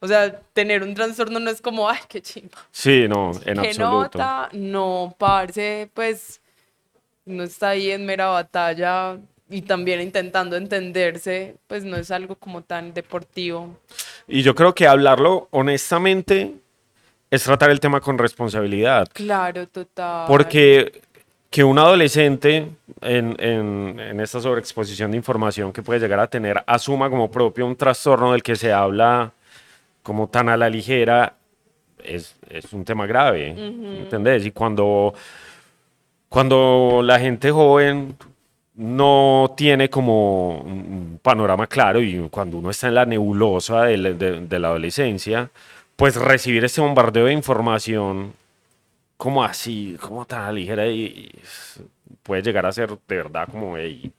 [0.00, 2.58] O sea, tener un trastorno no es como, ay, qué chimba.
[2.70, 4.18] Sí, no, en ¿Qué absoluto.
[4.18, 4.48] nota?
[4.52, 6.40] No, parce, pues
[7.26, 9.18] no está ahí en mera batalla
[9.50, 13.76] y también intentando entenderse, pues no es algo como tan deportivo.
[14.26, 16.54] Y yo creo que hablarlo honestamente
[17.30, 19.08] es tratar el tema con responsabilidad.
[19.12, 20.26] Claro, total.
[20.26, 21.02] Porque
[21.50, 22.68] que un adolescente
[23.00, 27.66] en, en, en, esta sobreexposición de información que puede llegar a tener asuma como propio
[27.66, 29.32] un trastorno del que se habla
[30.02, 31.34] como tan a la ligera
[32.02, 33.98] es, es un tema grave, uh -huh.
[34.00, 34.46] ¿entendés?
[34.46, 35.14] Y cuando,
[36.28, 38.16] cuando la gente joven
[38.74, 44.40] no tiene como un panorama claro y cuando uno está en la nebulosa de, de,
[44.40, 45.50] de la adolescencia,
[45.96, 48.32] pues recibir ese bombardeo de información
[49.18, 51.30] como así, como tan a la ligera y
[52.22, 54.10] puede llegar a ser de verdad como hey,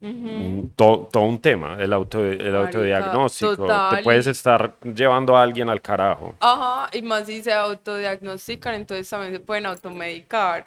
[0.00, 0.70] uh -huh.
[0.76, 3.56] todo, todo, un tema, el, auto, el autodiagnóstico.
[3.56, 3.96] Total.
[3.96, 6.34] Te puedes estar llevando a alguien al carajo.
[6.40, 10.66] Ajá, y más si se autodiagnostican, entonces también se pueden automedicar.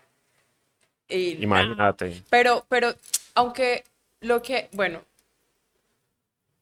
[1.08, 2.24] Y, Imagínate.
[2.30, 2.93] Pero, pero,
[3.36, 3.84] aunque
[4.22, 5.02] lo que, bueno,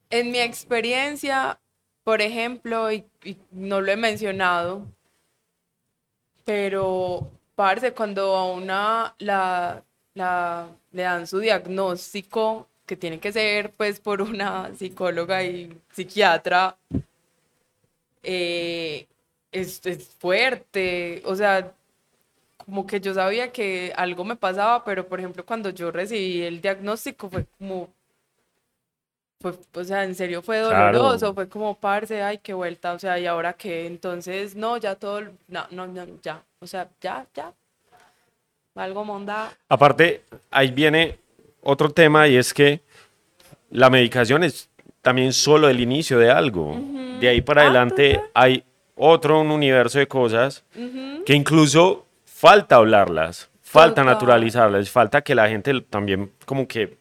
[0.09, 1.59] en mi experiencia,
[2.03, 4.85] por ejemplo, y, y no lo he mencionado,
[6.43, 13.71] pero, parce, cuando a una la, la, le dan su diagnóstico, que tiene que ser
[13.73, 16.77] pues por una psicóloga y psiquiatra,
[18.23, 19.07] eh,
[19.51, 21.73] es, es fuerte, o sea,
[22.65, 26.61] como que yo sabía que algo me pasaba, pero por ejemplo cuando yo recibí el
[26.61, 27.89] diagnóstico fue como,
[29.39, 31.33] fue, o sea, en serio fue doloroso, Claro.
[31.33, 33.87] fue como, parce, ay, qué vuelta, o sea, ¿y ahora qué?
[33.87, 37.53] Entonces, no, ya todo, no, no, no, ya, o sea, ya, ya,
[38.75, 41.17] algo monda, Aparte, ahí viene
[41.61, 42.81] otro tema y es que
[43.69, 44.69] la medicación es
[45.01, 46.77] también solo el inicio de algo.
[47.19, 48.63] De ahí para Ah, adelante hay
[48.95, 50.63] otro un universo de cosas
[51.25, 54.13] que incluso falta hablarlas, falta Total.
[54.13, 56.97] naturalizarlas, falta que la gente también como que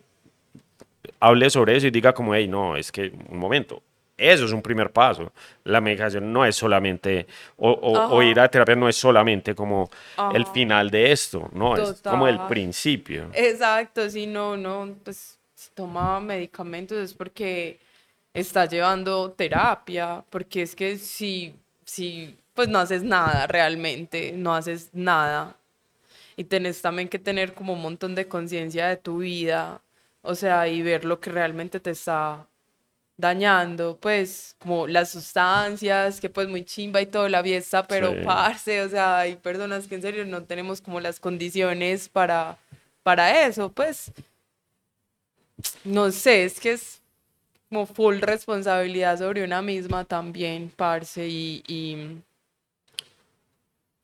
[1.21, 3.83] hable sobre eso y diga como, hey, no, es que un momento,
[4.21, 5.33] eso es un primer paso.
[5.65, 9.89] La medicación no es solamente, o, o- o ir a terapia no es solamente como
[10.31, 12.49] el final de esto, no, es como el Total.
[12.49, 13.31] principio.
[13.35, 17.79] Exacto, si no, no, pues si toma medicamentos es porque
[18.35, 21.55] está llevando terapia, porque es que si,
[21.85, 25.57] si, pues no haces nada realmente, no haces nada.
[26.37, 29.83] Y tenés también que tener como un montón de conciencia de tu vida,
[30.23, 32.47] o sea, y ver lo que realmente te está
[33.21, 38.19] dañando, pues, como las sustancias, que pues muy chimba y todo la fiesta, pero Sí.
[38.25, 42.59] parce, o sea, hay personas que en serio no tenemos como las condiciones para,
[43.03, 44.13] para eso, pues,
[45.85, 47.01] no sé, es que es
[47.69, 52.23] como full responsabilidad sobre una misma también, parce, y, y,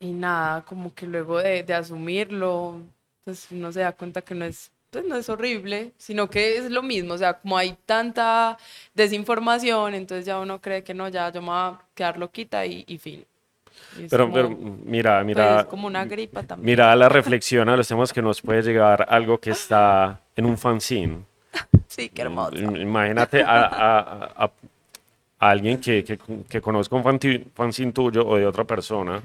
[0.00, 2.80] y nada, como que luego de, de asumirlo,
[3.24, 6.70] pues uno se da cuenta que no es, pues no es horrible, sino que es
[6.70, 8.56] lo mismo, o sea, como hay tanta
[8.94, 12.82] desinformación, entonces ya uno cree que no, ya yo me voy a quedar loquita y,
[12.86, 13.22] y fin.
[13.98, 14.48] Y Pero, como, pero
[14.86, 16.64] mira, pues, mira, es como una gripa también.
[16.64, 20.56] mira la reflexión a los temas que nos puede llegar algo que está en un
[20.56, 21.18] fanzine.
[21.88, 22.56] Sí, qué hermoso.
[22.56, 24.50] Im- Imagínate a, a- a- a-
[25.40, 27.04] a alguien que, que, que conozca un
[27.54, 29.22] fanzine tuyo o de otra persona,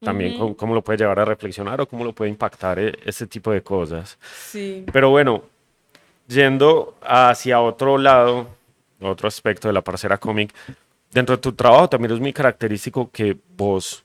[0.00, 3.26] también cómo, cómo lo puede llevar a reflexionar o cómo lo puede impactar eh, este
[3.26, 4.18] tipo de cosas.
[4.50, 4.84] Sí.
[4.92, 5.42] Pero bueno,
[6.28, 8.48] yendo hacia otro lado,
[9.00, 10.52] otro aspecto de la parcera cómic,
[11.10, 14.04] dentro de tu trabajo también es muy característico que vos,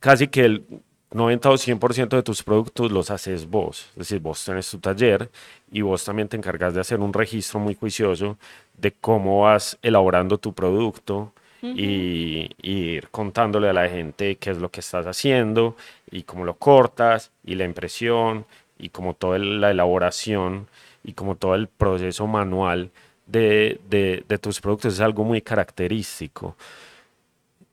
[0.00, 0.64] casi que el
[1.12, 3.88] 90 o 100% de tus productos los haces vos.
[3.90, 5.30] Es decir, vos tenés tu taller
[5.70, 8.38] y vos también te encargas de hacer un registro muy juicioso
[8.76, 14.58] de cómo vas elaborando tu producto y, y ir contándole a la gente qué es
[14.58, 15.76] lo que estás haciendo
[16.10, 18.44] y cómo lo cortas y la impresión
[18.78, 20.66] y como toda la elaboración
[21.04, 22.90] y como todo el proceso manual
[23.26, 26.56] de, de- de tus productos es algo muy característico.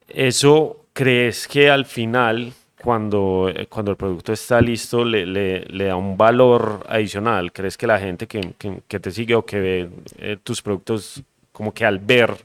[0.07, 5.85] ¿Eso crees que al final, cuando, eh, cuando el producto está listo, le, le- le
[5.85, 7.51] da un valor adicional?
[7.51, 11.21] ¿Crees que la gente que, que- que te sigue o que ve eh, tus productos,
[11.51, 12.35] como que al ver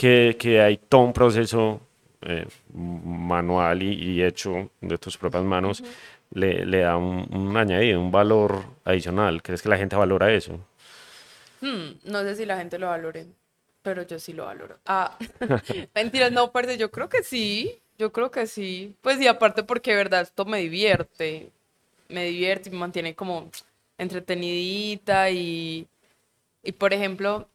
[0.00, 1.80] que, que hay todo un proceso
[2.22, 5.82] eh, manual y, y hecho de tus propias manos,
[6.32, 9.42] le, le da un, un añadido, un valor adicional?
[9.42, 10.58] ¿Crees que la gente valora eso?
[11.60, 13.26] Hmm, no sé si la gente lo valore,
[13.82, 14.78] pero yo sí lo valoro.
[14.86, 15.16] Ah,
[15.94, 18.94] mentiras, no, parce, yo creo que sí, yo creo que sí.
[19.02, 21.50] Pues y aparte porque de verdad esto me divierte,
[22.08, 23.50] me divierte y me mantiene como
[23.98, 25.88] entretenidita y,
[26.62, 27.48] y por ejemplo,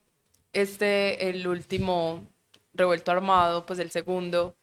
[0.54, 2.28] este, el último
[2.76, 4.56] revuelto armado, pues el segundo,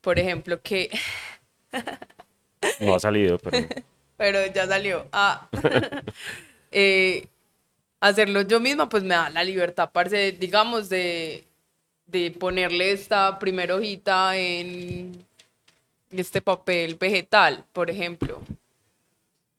[0.00, 0.90] por ejemplo, que...
[2.80, 3.66] no ha salido, pero...
[4.16, 5.06] pero ya salió.
[5.12, 5.48] Ah.
[6.78, 7.28] Eh,
[8.00, 11.46] hacerlo yo misma, pues me da la libertad, parce, digamos, de,
[12.06, 15.24] de ponerle esta primera hojita en
[16.10, 18.42] este papel vegetal, por ejemplo.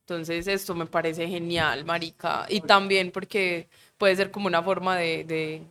[0.01, 2.45] Entonces esto me parece genial, marica.
[2.49, 3.67] Y también porque
[3.97, 5.61] puede ser como una forma de,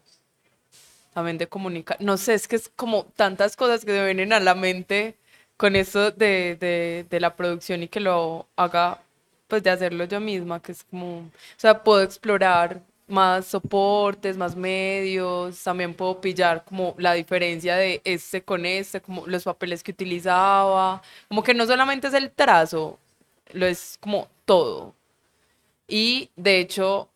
[1.16, 1.96] también de comunicar.
[2.00, 5.16] No sé, es que es como tantas cosas que me vienen a la mente
[5.56, 6.56] con eso de,
[7.08, 9.00] de, la producción y que lo haga,
[9.48, 14.56] pues de hacerlo yo misma, que es como, o sea, puedo explorar más soportes, más
[14.56, 19.92] medios, también puedo pillar como la diferencia de este con este, como los papeles que
[19.92, 22.98] utilizaba, como que no solamente es el trazo,
[23.52, 24.94] lo es como todo.
[25.88, 27.08] Y de hecho,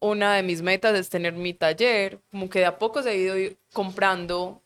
[0.00, 3.14] una de mis metas es tener mi taller, como que de a poco se ha
[3.14, 3.36] ido
[3.72, 4.62] comprando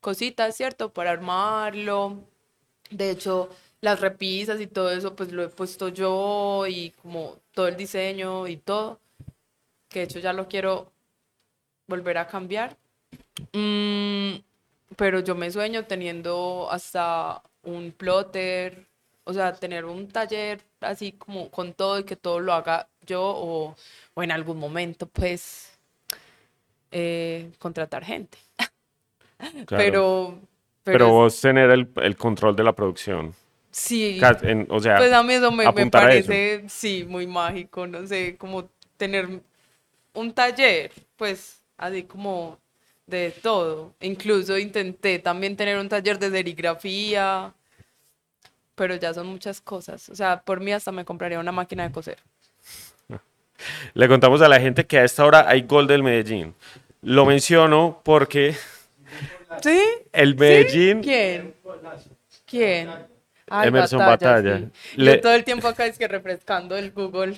[0.00, 0.92] cositas, ¿cierto?
[0.92, 2.24] Para armarlo.
[2.90, 3.50] De hecho,
[3.80, 8.46] las repisas y todo eso, pues lo he puesto yo y como todo el diseño
[8.48, 9.00] y todo
[9.94, 10.92] que de hecho ya lo quiero
[11.86, 12.76] volver a cambiar.
[13.52, 14.36] Mm,
[14.96, 18.86] pero yo me sueño teniendo hasta un plotter,
[19.24, 23.22] o sea, tener un taller así como con todo y que todo lo haga yo
[23.24, 23.76] o,
[24.22, 25.78] en algún momento pues
[26.90, 28.38] eh, contratar gente.
[29.68, 30.38] Pero,
[30.84, 33.34] pero, vos tener el, control de la producción.
[33.70, 34.18] Sí.
[34.68, 38.70] o sea, pues a mí eso me, me parece, sí, muy mágico, no sé, como
[38.96, 39.42] tener
[40.14, 42.58] un taller, pues así como
[43.06, 43.94] de todo.
[44.00, 47.52] Incluso intenté también tener un taller de serigrafía,
[48.74, 50.08] pero ya son muchas cosas.
[50.08, 52.18] O sea, por mí hasta me compraría una máquina de coser.
[53.94, 56.54] Le contamos a la gente que a esta hora hay gol del Medellín.
[57.02, 58.54] Lo menciono porque...
[59.62, 59.80] ¿Sí?
[60.12, 61.00] El Medellín...
[61.00, 61.54] ¿Quién?
[62.46, 62.88] ¿Quién?
[63.50, 64.62] Emerson Batalla.
[64.96, 67.36] Yo todo el tiempo acá es que refrescando el Google.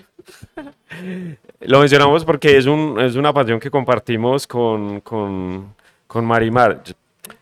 [1.61, 5.75] Lo mencionamos porque es, un, es una pasión que compartimos con, con,
[6.07, 6.83] con Marimar.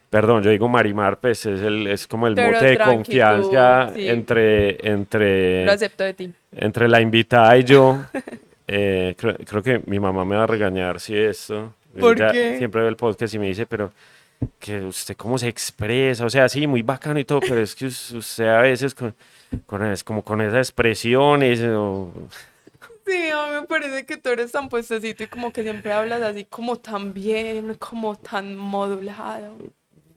[0.09, 5.65] Perdón, yo digo Marimar, pues es, el, es como el mote de confianza entre, entre...
[5.65, 6.33] Lo acepto de ti.
[6.53, 8.05] Entre la invitada y yo.
[8.67, 11.75] Eh, creo, que mi mamá me va a regañar si eso.
[11.99, 12.57] ¿Por qué?
[12.59, 13.93] Siempre ve el podcast y me dice, pero
[14.59, 17.87] que usted cómo se expresa, o sea, sí, muy bacano y todo, pero es que
[17.87, 19.15] usted a veces con,
[19.67, 21.61] con es como con esas expresiones.
[23.07, 26.23] Sí, a mí me parece que tú eres tan puestecito y como que siempre hablas
[26.23, 29.57] así como tan bien, como tan modulado.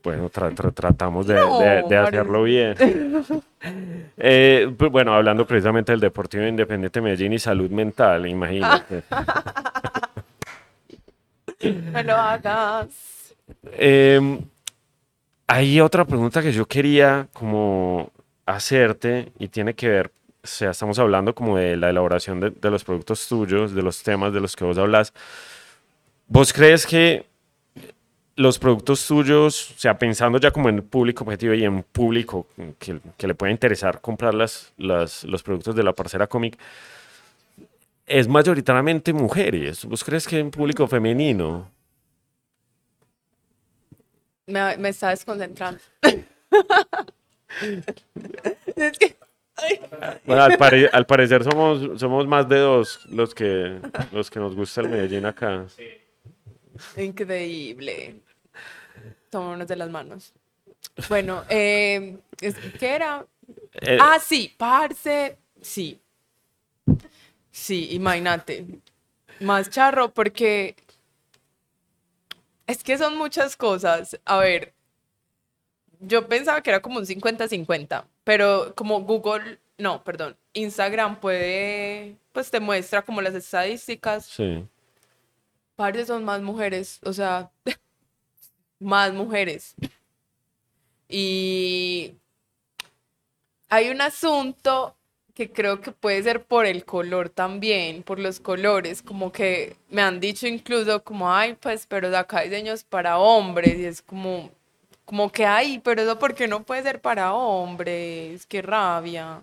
[0.08, 1.34] Bueno, tratamos de,
[1.88, 2.74] de, hacerlo bien.
[4.20, 9.02] Eh, pues, bueno, hablando precisamente del Deportivo Independiente Medellín y salud mental, imagínate.
[11.92, 13.34] no lo hagas.
[13.72, 14.40] Em,
[15.46, 18.10] hay otra pregunta que yo quería como
[18.46, 22.84] hacerte y tiene que ver, o sea, estamos hablando como de la elaboración de, los
[22.84, 25.12] productos tuyos, de los temas de los que vos hablas.
[26.28, 27.26] ¿Vos crees que
[28.38, 32.46] los productos tuyos, o sea, pensando ya como en el público objetivo y en público
[32.78, 36.56] que, que le pueda interesar comprar las, los productos de la parcera cómic,
[38.06, 39.84] es mayoritariamente mujeres?
[39.84, 41.68] ¿Vos crees que en público femenino?
[44.46, 45.80] Me, me está desconcentrando.
[48.76, 49.16] es que...
[50.24, 53.80] Bueno, al, parecer somos, somos más de dos los que,
[54.12, 55.66] los que nos gusta el Medellín acá.
[56.96, 58.27] Increíble.
[59.30, 60.32] Tomémonos de las manos.
[61.08, 62.18] Bueno, eh,
[62.78, 63.26] ¿qué era?
[63.80, 65.38] Eh, ah, sí, parce.
[65.60, 66.00] Sí.
[67.50, 68.64] Sí, imagínate.
[69.40, 70.76] Más charro, porque
[72.66, 74.18] es que son muchas cosas.
[74.24, 74.74] A ver,
[76.00, 82.50] yo pensaba que era como un 50-50, pero como Google, no, perdón, Instagram puede, pues
[82.50, 84.26] te muestra como las estadísticas.
[84.26, 84.64] Sí.
[85.76, 87.50] Parece son más mujeres, o sea,
[88.80, 89.74] más mujeres.
[91.08, 92.14] Y
[93.68, 94.94] hay un asunto
[95.34, 100.02] que creo que puede ser por el color también, por los colores, como que me
[100.02, 104.50] han dicho incluso como, ay, pues, pero acá hay diseños para hombres, y es como,
[105.04, 109.42] como que, ay, pero eso porque no puede ser para hombres, qué rabia.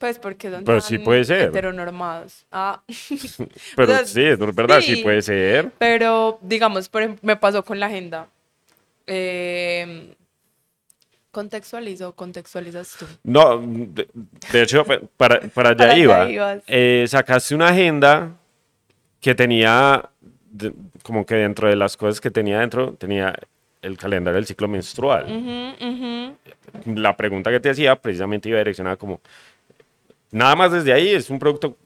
[0.00, 1.50] Pues porque son pero sí puede ser.
[1.50, 2.46] heteronormados.
[2.50, 2.80] Ah.
[3.76, 5.70] pero sí, es verdad, sí, puede ser.
[5.78, 8.26] Pero, digamos, por ejemplo, me pasó con la agenda.
[9.06, 10.14] Eh,
[11.30, 13.04] ¿Contextualizo contextualizas tú?
[13.24, 14.08] No, de,
[14.54, 14.84] hecho,
[15.18, 16.58] para, para allá iba.
[16.66, 18.32] Eh, sacaste una agenda
[19.20, 20.08] que tenía
[20.50, 20.72] de-
[21.02, 23.34] como que dentro de las cosas que tenía dentro, tenía
[23.82, 25.24] el calendario del ciclo menstrual.
[25.26, 27.00] Ujú, ujú.
[27.00, 29.20] La pregunta que te hacía precisamente iba direccionada como,
[30.30, 31.76] nada más desde ahí es un producto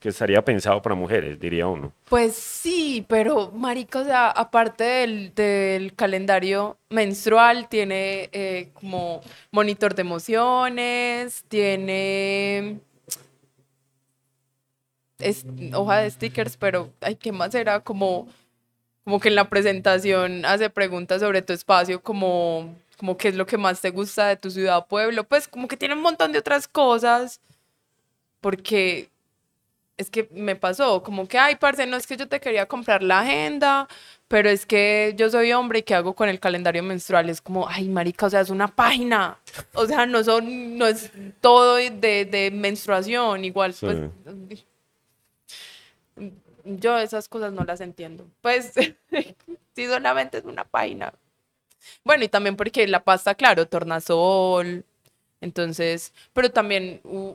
[0.00, 1.92] que estaría pensado para mujeres, diría uno.
[2.08, 9.20] Pues sí, pero marica, o sea, aparte del, calendario menstrual, tiene eh, como
[9.50, 12.80] monitor de emociones, tiene
[15.74, 17.80] hoja de stickers, pero ay, ¿qué más era?
[17.80, 18.28] Como,
[19.04, 23.46] como que en la presentación hace preguntas sobre tu espacio, como, como qué es lo
[23.46, 26.32] que más te gusta de tu ciudad o pueblo, pues como que tiene un montón
[26.32, 27.40] de otras cosas,
[28.40, 29.08] porque
[29.96, 33.02] es que me pasó, como que, ay, parce, no es que yo te quería comprar
[33.02, 33.88] la agenda,
[34.28, 37.28] pero es que yo soy hombre y ¿qué hago con el calendario menstrual?
[37.30, 39.38] Es como, ay, marica, o sea, es una página.
[39.74, 41.10] O sea, no son, no es
[41.40, 41.90] todo de,
[42.26, 43.86] de menstruación, igual, Sí.
[43.86, 44.64] pues.
[46.64, 48.26] Yo esas cosas no las entiendo.
[48.42, 48.72] Pues,
[49.74, 51.12] sí, solamente es una página.
[52.04, 54.84] Bueno, y también porque la pasta, claro, tornasol.
[55.40, 57.34] Entonces, pero también uh,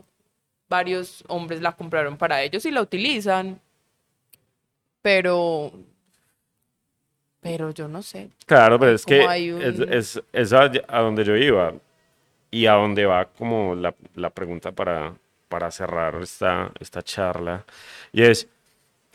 [0.73, 3.59] varios hombres la compraron para ellos y la utilizan.
[5.03, 5.71] Pero,
[7.41, 8.29] pero yo no sé.
[8.47, 9.19] Claro, pero es que
[9.61, 10.69] es, un- es- es a,
[11.01, 11.73] donde yo iba
[12.49, 15.13] y a donde va como la, la pregunta para,
[15.49, 17.63] para cerrar esta, esta charla.
[18.11, 18.47] Y es,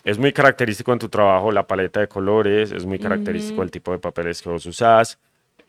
[0.04, 3.90] es muy característico en tu trabajo la paleta de colores, es muy característico el tipo
[3.92, 5.18] de papeles que vos usás,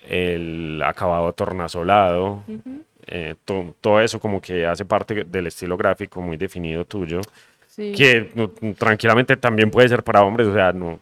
[0.07, 2.43] el acabado tornasolado,
[3.09, 7.21] eh, to- todo eso como que hace parte del estilo gráfico muy definido tuyo,
[7.67, 7.93] Sí.
[7.95, 10.99] que no, tranquilamente también puede ser para hombres, o sea, no...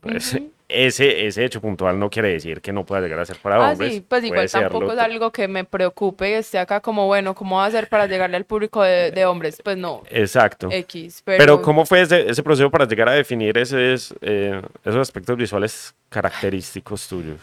[0.00, 0.38] pues,
[0.70, 3.70] ese, ese hecho puntual no quiere decir que no pueda llegar a ser para Ah,
[3.70, 3.94] hombres.
[3.94, 7.06] sí, pues puede igual tampoco serlo, es algo que me preocupe y esté acá como,
[7.06, 9.60] bueno, ¿cómo va a hacer para llegarle al público de, de hombres?
[9.64, 10.68] Pues no, Exacto.
[10.70, 11.22] X.
[11.24, 15.36] Pero, Pero, ¿cómo fue ese, ese proceso para llegar a definir esos, eh, esos aspectos
[15.38, 17.40] visuales característicos tuyos?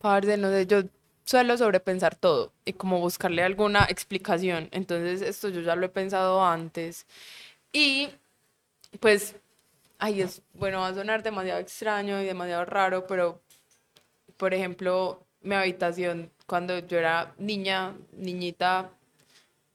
[0.00, 0.82] parce, no sé, yo
[1.28, 4.68] suelo sobrepensar todo y como buscarle alguna explicación.
[4.72, 7.06] Entonces, esto yo ya lo he pensado antes.
[7.72, 8.08] Y,
[9.00, 9.36] pues,
[9.98, 13.42] ay, es, bueno, va a sonar demasiado extraño y demasiado raro, pero,
[14.38, 18.90] por ejemplo, mi habitación, cuando yo era niña, niñita,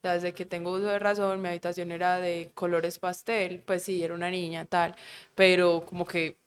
[0.04, 4.16] desde que tengo uso de razón, mi habitación era de colores pastel, pues sí, era
[4.16, 4.95] una niña, tal,
[5.36, 6.38] pero como que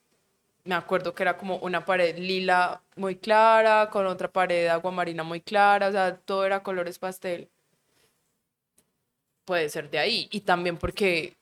[0.67, 4.91] me acuerdo que era como una pared lila muy clara, con otra pared de agua
[4.91, 7.49] marina muy clara, o sea, todo era colores pastel.
[9.45, 10.27] Puede ser de ahí.
[10.31, 11.37] Y también porque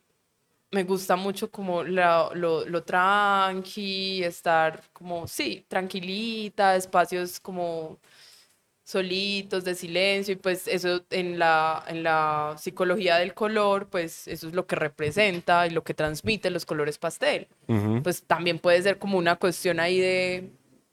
[0.71, 7.99] me gusta mucho como lo, lo tranqui, estar como, sí, tranquilita, espacios como
[8.85, 14.47] solitos, de silencio, y pues eso en la, en la psicología del color, pues eso
[14.47, 17.47] es lo que representa y lo que transmite los colores pastel
[18.03, 20.49] pues también puede ser como una cuestión ahí de,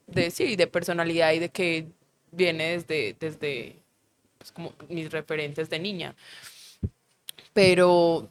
[0.07, 1.85] de sí, de personalidad y de que
[2.31, 3.75] viene desde, desde
[4.39, 6.15] pues, como mis referentes de niña.
[7.53, 8.27] Pero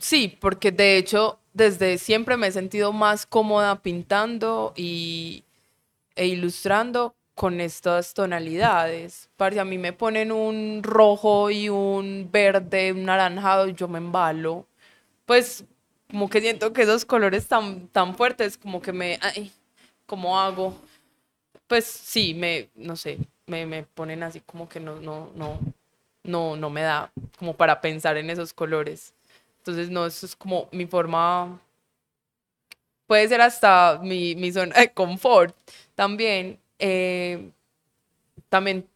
[0.00, 5.44] sí, porque de hecho desde siempre me he sentido más cómoda pintando y,
[6.16, 9.30] e ilustrando con estas tonalidades.
[9.38, 13.96] Parce, a mí me ponen un rojo y un verde, un naranjado y yo me
[13.96, 14.66] embalo.
[15.24, 15.64] Pues
[16.10, 19.18] como que siento que esos colores tan, tan fuertes como que me...
[19.22, 19.50] Ay,
[20.04, 20.76] ¿cómo hago?
[21.66, 23.16] Pues sí, me, no sé,
[23.46, 25.58] me, me ponen así como que no, no, no,
[26.24, 29.14] no, no me da como para pensar en esos colores.
[29.60, 31.58] Entonces, no, eso es como mi forma,
[33.06, 35.56] puede ser hasta mi, mi zona de confort.
[35.94, 37.50] También, eh,
[38.48, 38.86] también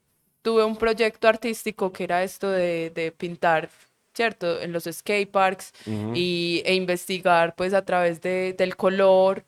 [0.42, 3.70] tuve un proyecto artístico que era esto de, de pintar,
[4.12, 4.60] ¿cierto?
[4.60, 5.72] En los skate parks
[6.14, 9.44] y, e investigar pues a través de, del color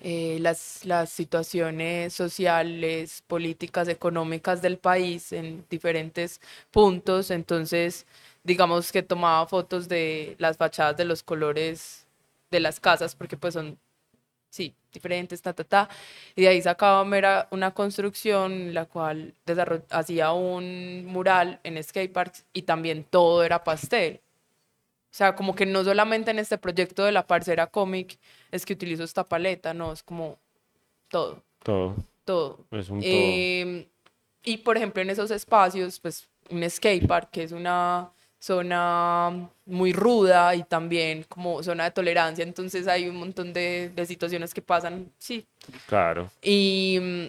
[0.00, 7.30] eh, las, las situaciones sociales, políticas, económicas del país en diferentes puntos.
[7.30, 8.06] Entonces,
[8.42, 12.06] digamos que tomaba fotos de las fachadas de los colores
[12.50, 13.78] de las casas, porque pues son,
[14.54, 15.88] sí, diferentes, ta, ta, ta.
[16.36, 19.34] Y de ahí sacaba mera una construcción en la cual
[19.90, 24.20] hacía un mural en skateparks y también todo era pastel.
[25.10, 28.16] O sea, como que no solamente en este proyecto de la parcera cómic
[28.52, 30.38] es que utilizo esta paleta, no, es como
[31.08, 31.96] todo, Todo.
[32.24, 32.60] todo.
[32.70, 33.10] Es un todo.
[33.10, 33.86] Em,
[34.44, 38.10] y por ejemplo, en esos espacios, pues un skatepark, que es una
[38.44, 44.04] zona muy ruda y también como zona de tolerancia, entonces hay un montón de, de
[44.04, 45.46] situaciones que pasan, sí.
[45.86, 46.30] Claro.
[46.42, 47.24] Y mm,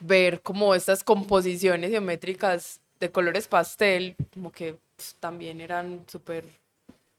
[0.00, 6.44] ver como estas composiciones geométricas de colores pastel, como que pues, también eran súper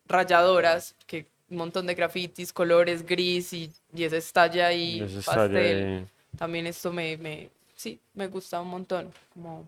[0.08, 5.42] rayadoras, que un montón de grafitis, colores, gris y, y ese estalla y Ese estalla
[5.42, 6.08] pastel.
[6.38, 9.12] También esto me, me, sí, me gusta un montón.
[9.34, 9.68] Como,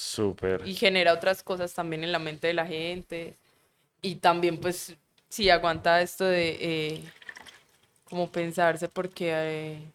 [0.00, 0.66] Súper.
[0.66, 3.36] y genera otras cosas también en la mente de la gente.
[4.00, 4.96] Y también, pues,
[5.28, 7.04] sí, aguanta esto de eh,
[8.04, 9.92] como pensarse porque eh,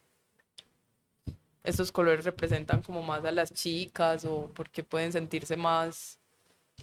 [1.64, 6.20] estos colores representan como más a las chicas o porque pueden sentirse más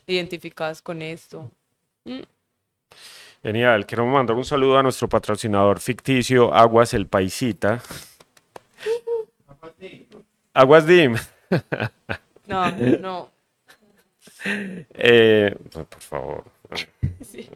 [0.05, 1.49] identificadas con esto.
[2.03, 2.24] Mm,
[3.41, 3.86] Genial.
[3.86, 7.82] Quiero mandar un saludo a nuestro patrocinador ficticio, Aguas El Paisita.
[10.53, 11.15] Aguas Dim.
[12.48, 13.30] No, no.
[14.46, 16.44] Eh, no, por favor.
[17.22, 17.50] sí.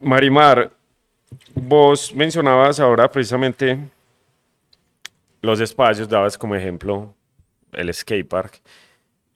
[0.00, 0.70] Marimar,
[1.54, 3.78] vos mencionabas ahora precisamente
[5.40, 7.14] los espacios, dabas como ejemplo
[7.72, 8.60] el skate park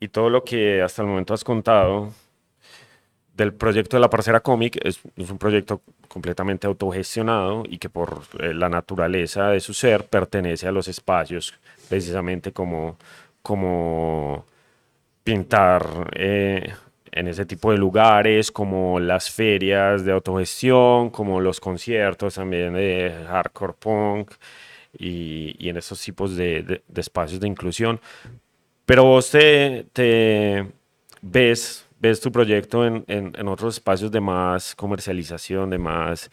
[0.01, 2.13] y todo lo que hasta el momento has contado
[3.39, 8.22] del proyecto de la parcera cómic es, es un proyecto completamente autogestionado y que por
[8.41, 11.55] eh, la naturaleza de su ser pertenece a los espacios
[11.89, 12.99] precisamente como,
[13.43, 14.45] como
[15.24, 16.72] pintar eh,
[17.12, 23.24] en ese tipo de lugares, como las ferias de autogestión, como los conciertos también de
[23.28, 24.32] hardcore punk
[24.99, 28.01] y, y en esos tipos de, de- de espacios de inclusión.
[28.86, 30.66] Pero vos te, te
[31.22, 36.30] ves, ves tu proyecto en, en- en otros espacios de más comercialización, de más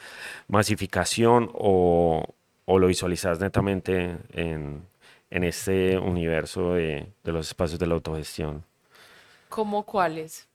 [0.48, 2.24] masificación o,
[2.66, 4.86] o lo visualizas netamente en,
[5.30, 8.64] en este universo de, de los espacios de la autogestión.
[9.50, 10.48] ¿Cómo cuáles?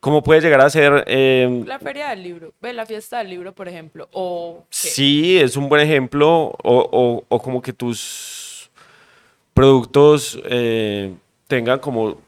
[0.00, 1.04] ¿Cómo puede llegar a ser?
[1.06, 4.88] eh, La feria del libro, ve la fiesta del libro, por ejemplo, o qué?
[4.88, 8.70] sí, es un buen ejemplo, o, o- o como que tus
[9.54, 11.14] productos eh,
[11.48, 12.20] tengan como,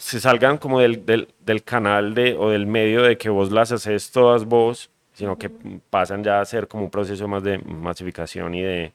[0.00, 3.70] se salgan como del, del- del canal de, o del medio de que vos las
[3.70, 5.50] haces todas vos, sino que
[5.90, 8.92] pasan ya a ser como un proceso más de masificación y de,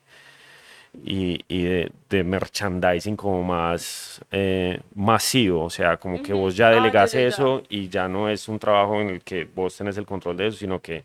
[1.03, 6.69] y, y de, de merchandising como más eh, masivo, o sea, como que vos ya
[6.69, 7.19] Ah, delegas ya.
[7.27, 10.47] eso y ya no es un trabajo en el que vos tenés el control de
[10.47, 11.03] eso, sino que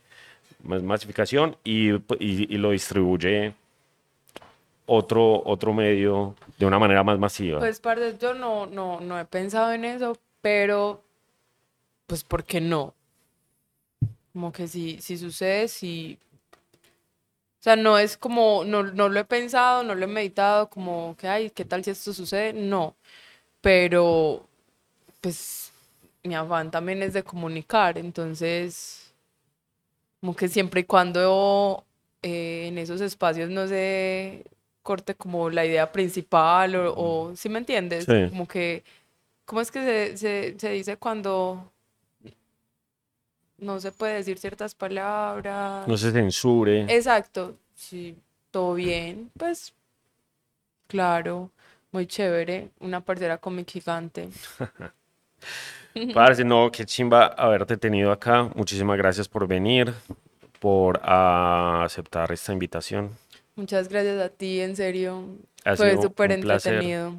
[0.62, 1.98] más masificación y, y-
[2.54, 3.52] y lo distribuye
[4.92, 7.60] otro, otro medio de una manera más masiva.
[7.60, 11.00] Pues, parce, yo no, no, no he pensado en eso, pero,
[12.08, 12.92] pues, ¿por qué no?
[14.32, 16.18] Como que si, si sucede, si...
[17.60, 21.14] O sea, no es como, no, no lo he pensado, no lo he meditado, como
[21.16, 22.52] que, ay, ¿qué tal si esto sucede?
[22.52, 22.96] No,
[23.60, 24.44] pero,
[25.20, 25.72] pues,
[26.24, 29.12] mi afán también es de comunicar, entonces,
[30.20, 31.84] como que siempre y cuando
[32.22, 34.44] eh, en esos espacios no se
[34.82, 38.04] corte como la idea principal o, o ¿sí me entiendes?
[38.04, 38.28] Sí.
[38.30, 38.82] Como que,
[39.44, 41.70] ¿cómo es que se, se, se dice cuando
[43.58, 45.86] no se puede decir ciertas palabras?
[45.86, 46.82] no se censure.
[46.94, 48.16] Exacto, sí,
[48.50, 49.74] todo bien, pues,
[50.86, 51.50] claro,
[51.92, 54.28] muy chévere, una parcera cómic gigante.
[56.14, 58.48] Parce, no, qué chimba haberte tenido acá.
[58.54, 59.92] Muchísimas gracias por venir,
[60.60, 63.10] por aceptar esta invitación.
[63.56, 65.24] Muchas gracias a ti, en serio,
[65.64, 67.14] Ha fue súper entretenido.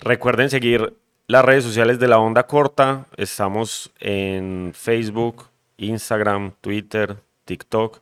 [0.00, 0.94] Recuerden seguir
[1.26, 3.06] las redes sociales de la Onda Corta.
[3.16, 8.00] Estamos en Facebook, Instagram, Twitter, TikTok.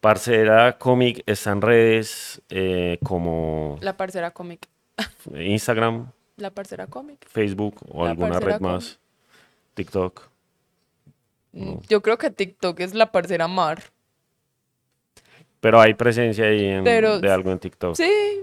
[0.00, 4.68] Parcera Comic está en redes eh, como La parcera cómic,
[5.34, 7.26] Instagram, la parcera cómic.
[7.26, 8.98] Facebook o La alguna red más.
[9.72, 10.28] TikTok.
[11.88, 13.82] Yo creo que TikTok es la parcera mar.
[15.64, 17.94] Pero hay presencia ahí en- Pero- de algo en TikTok.
[17.96, 18.40] Sí,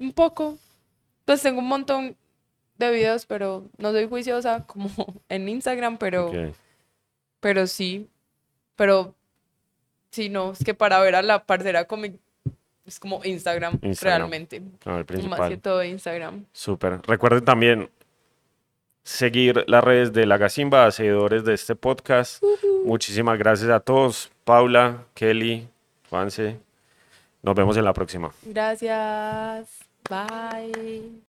[0.00, 0.58] un poco.
[1.24, 2.16] Pues tengo un montón
[2.78, 4.90] de videos, pero no soy juiciosa como
[5.28, 6.32] en Instagram, pero,
[7.38, 8.08] pero sí.
[8.74, 9.14] Pero
[10.10, 12.16] sí, no, es que para ver a la parcera cómic
[12.84, 14.18] es como Instagram, Instagram.
[14.22, 14.58] realmente.
[14.60, 15.60] No, el Más que principal.
[15.60, 16.44] todo Instagram.
[16.52, 17.00] Súper.
[17.06, 17.88] Recuerden también
[19.04, 22.42] seguir las redes de La Gacimba, seguidores de este podcast.
[22.84, 24.32] Muchísimas gracias a todos.
[24.42, 25.68] Paula, Kelly,
[26.12, 26.60] Juanse.
[27.42, 28.30] Nos vemos en la próxima.
[28.44, 29.66] Gracias.
[30.10, 31.22] Bye.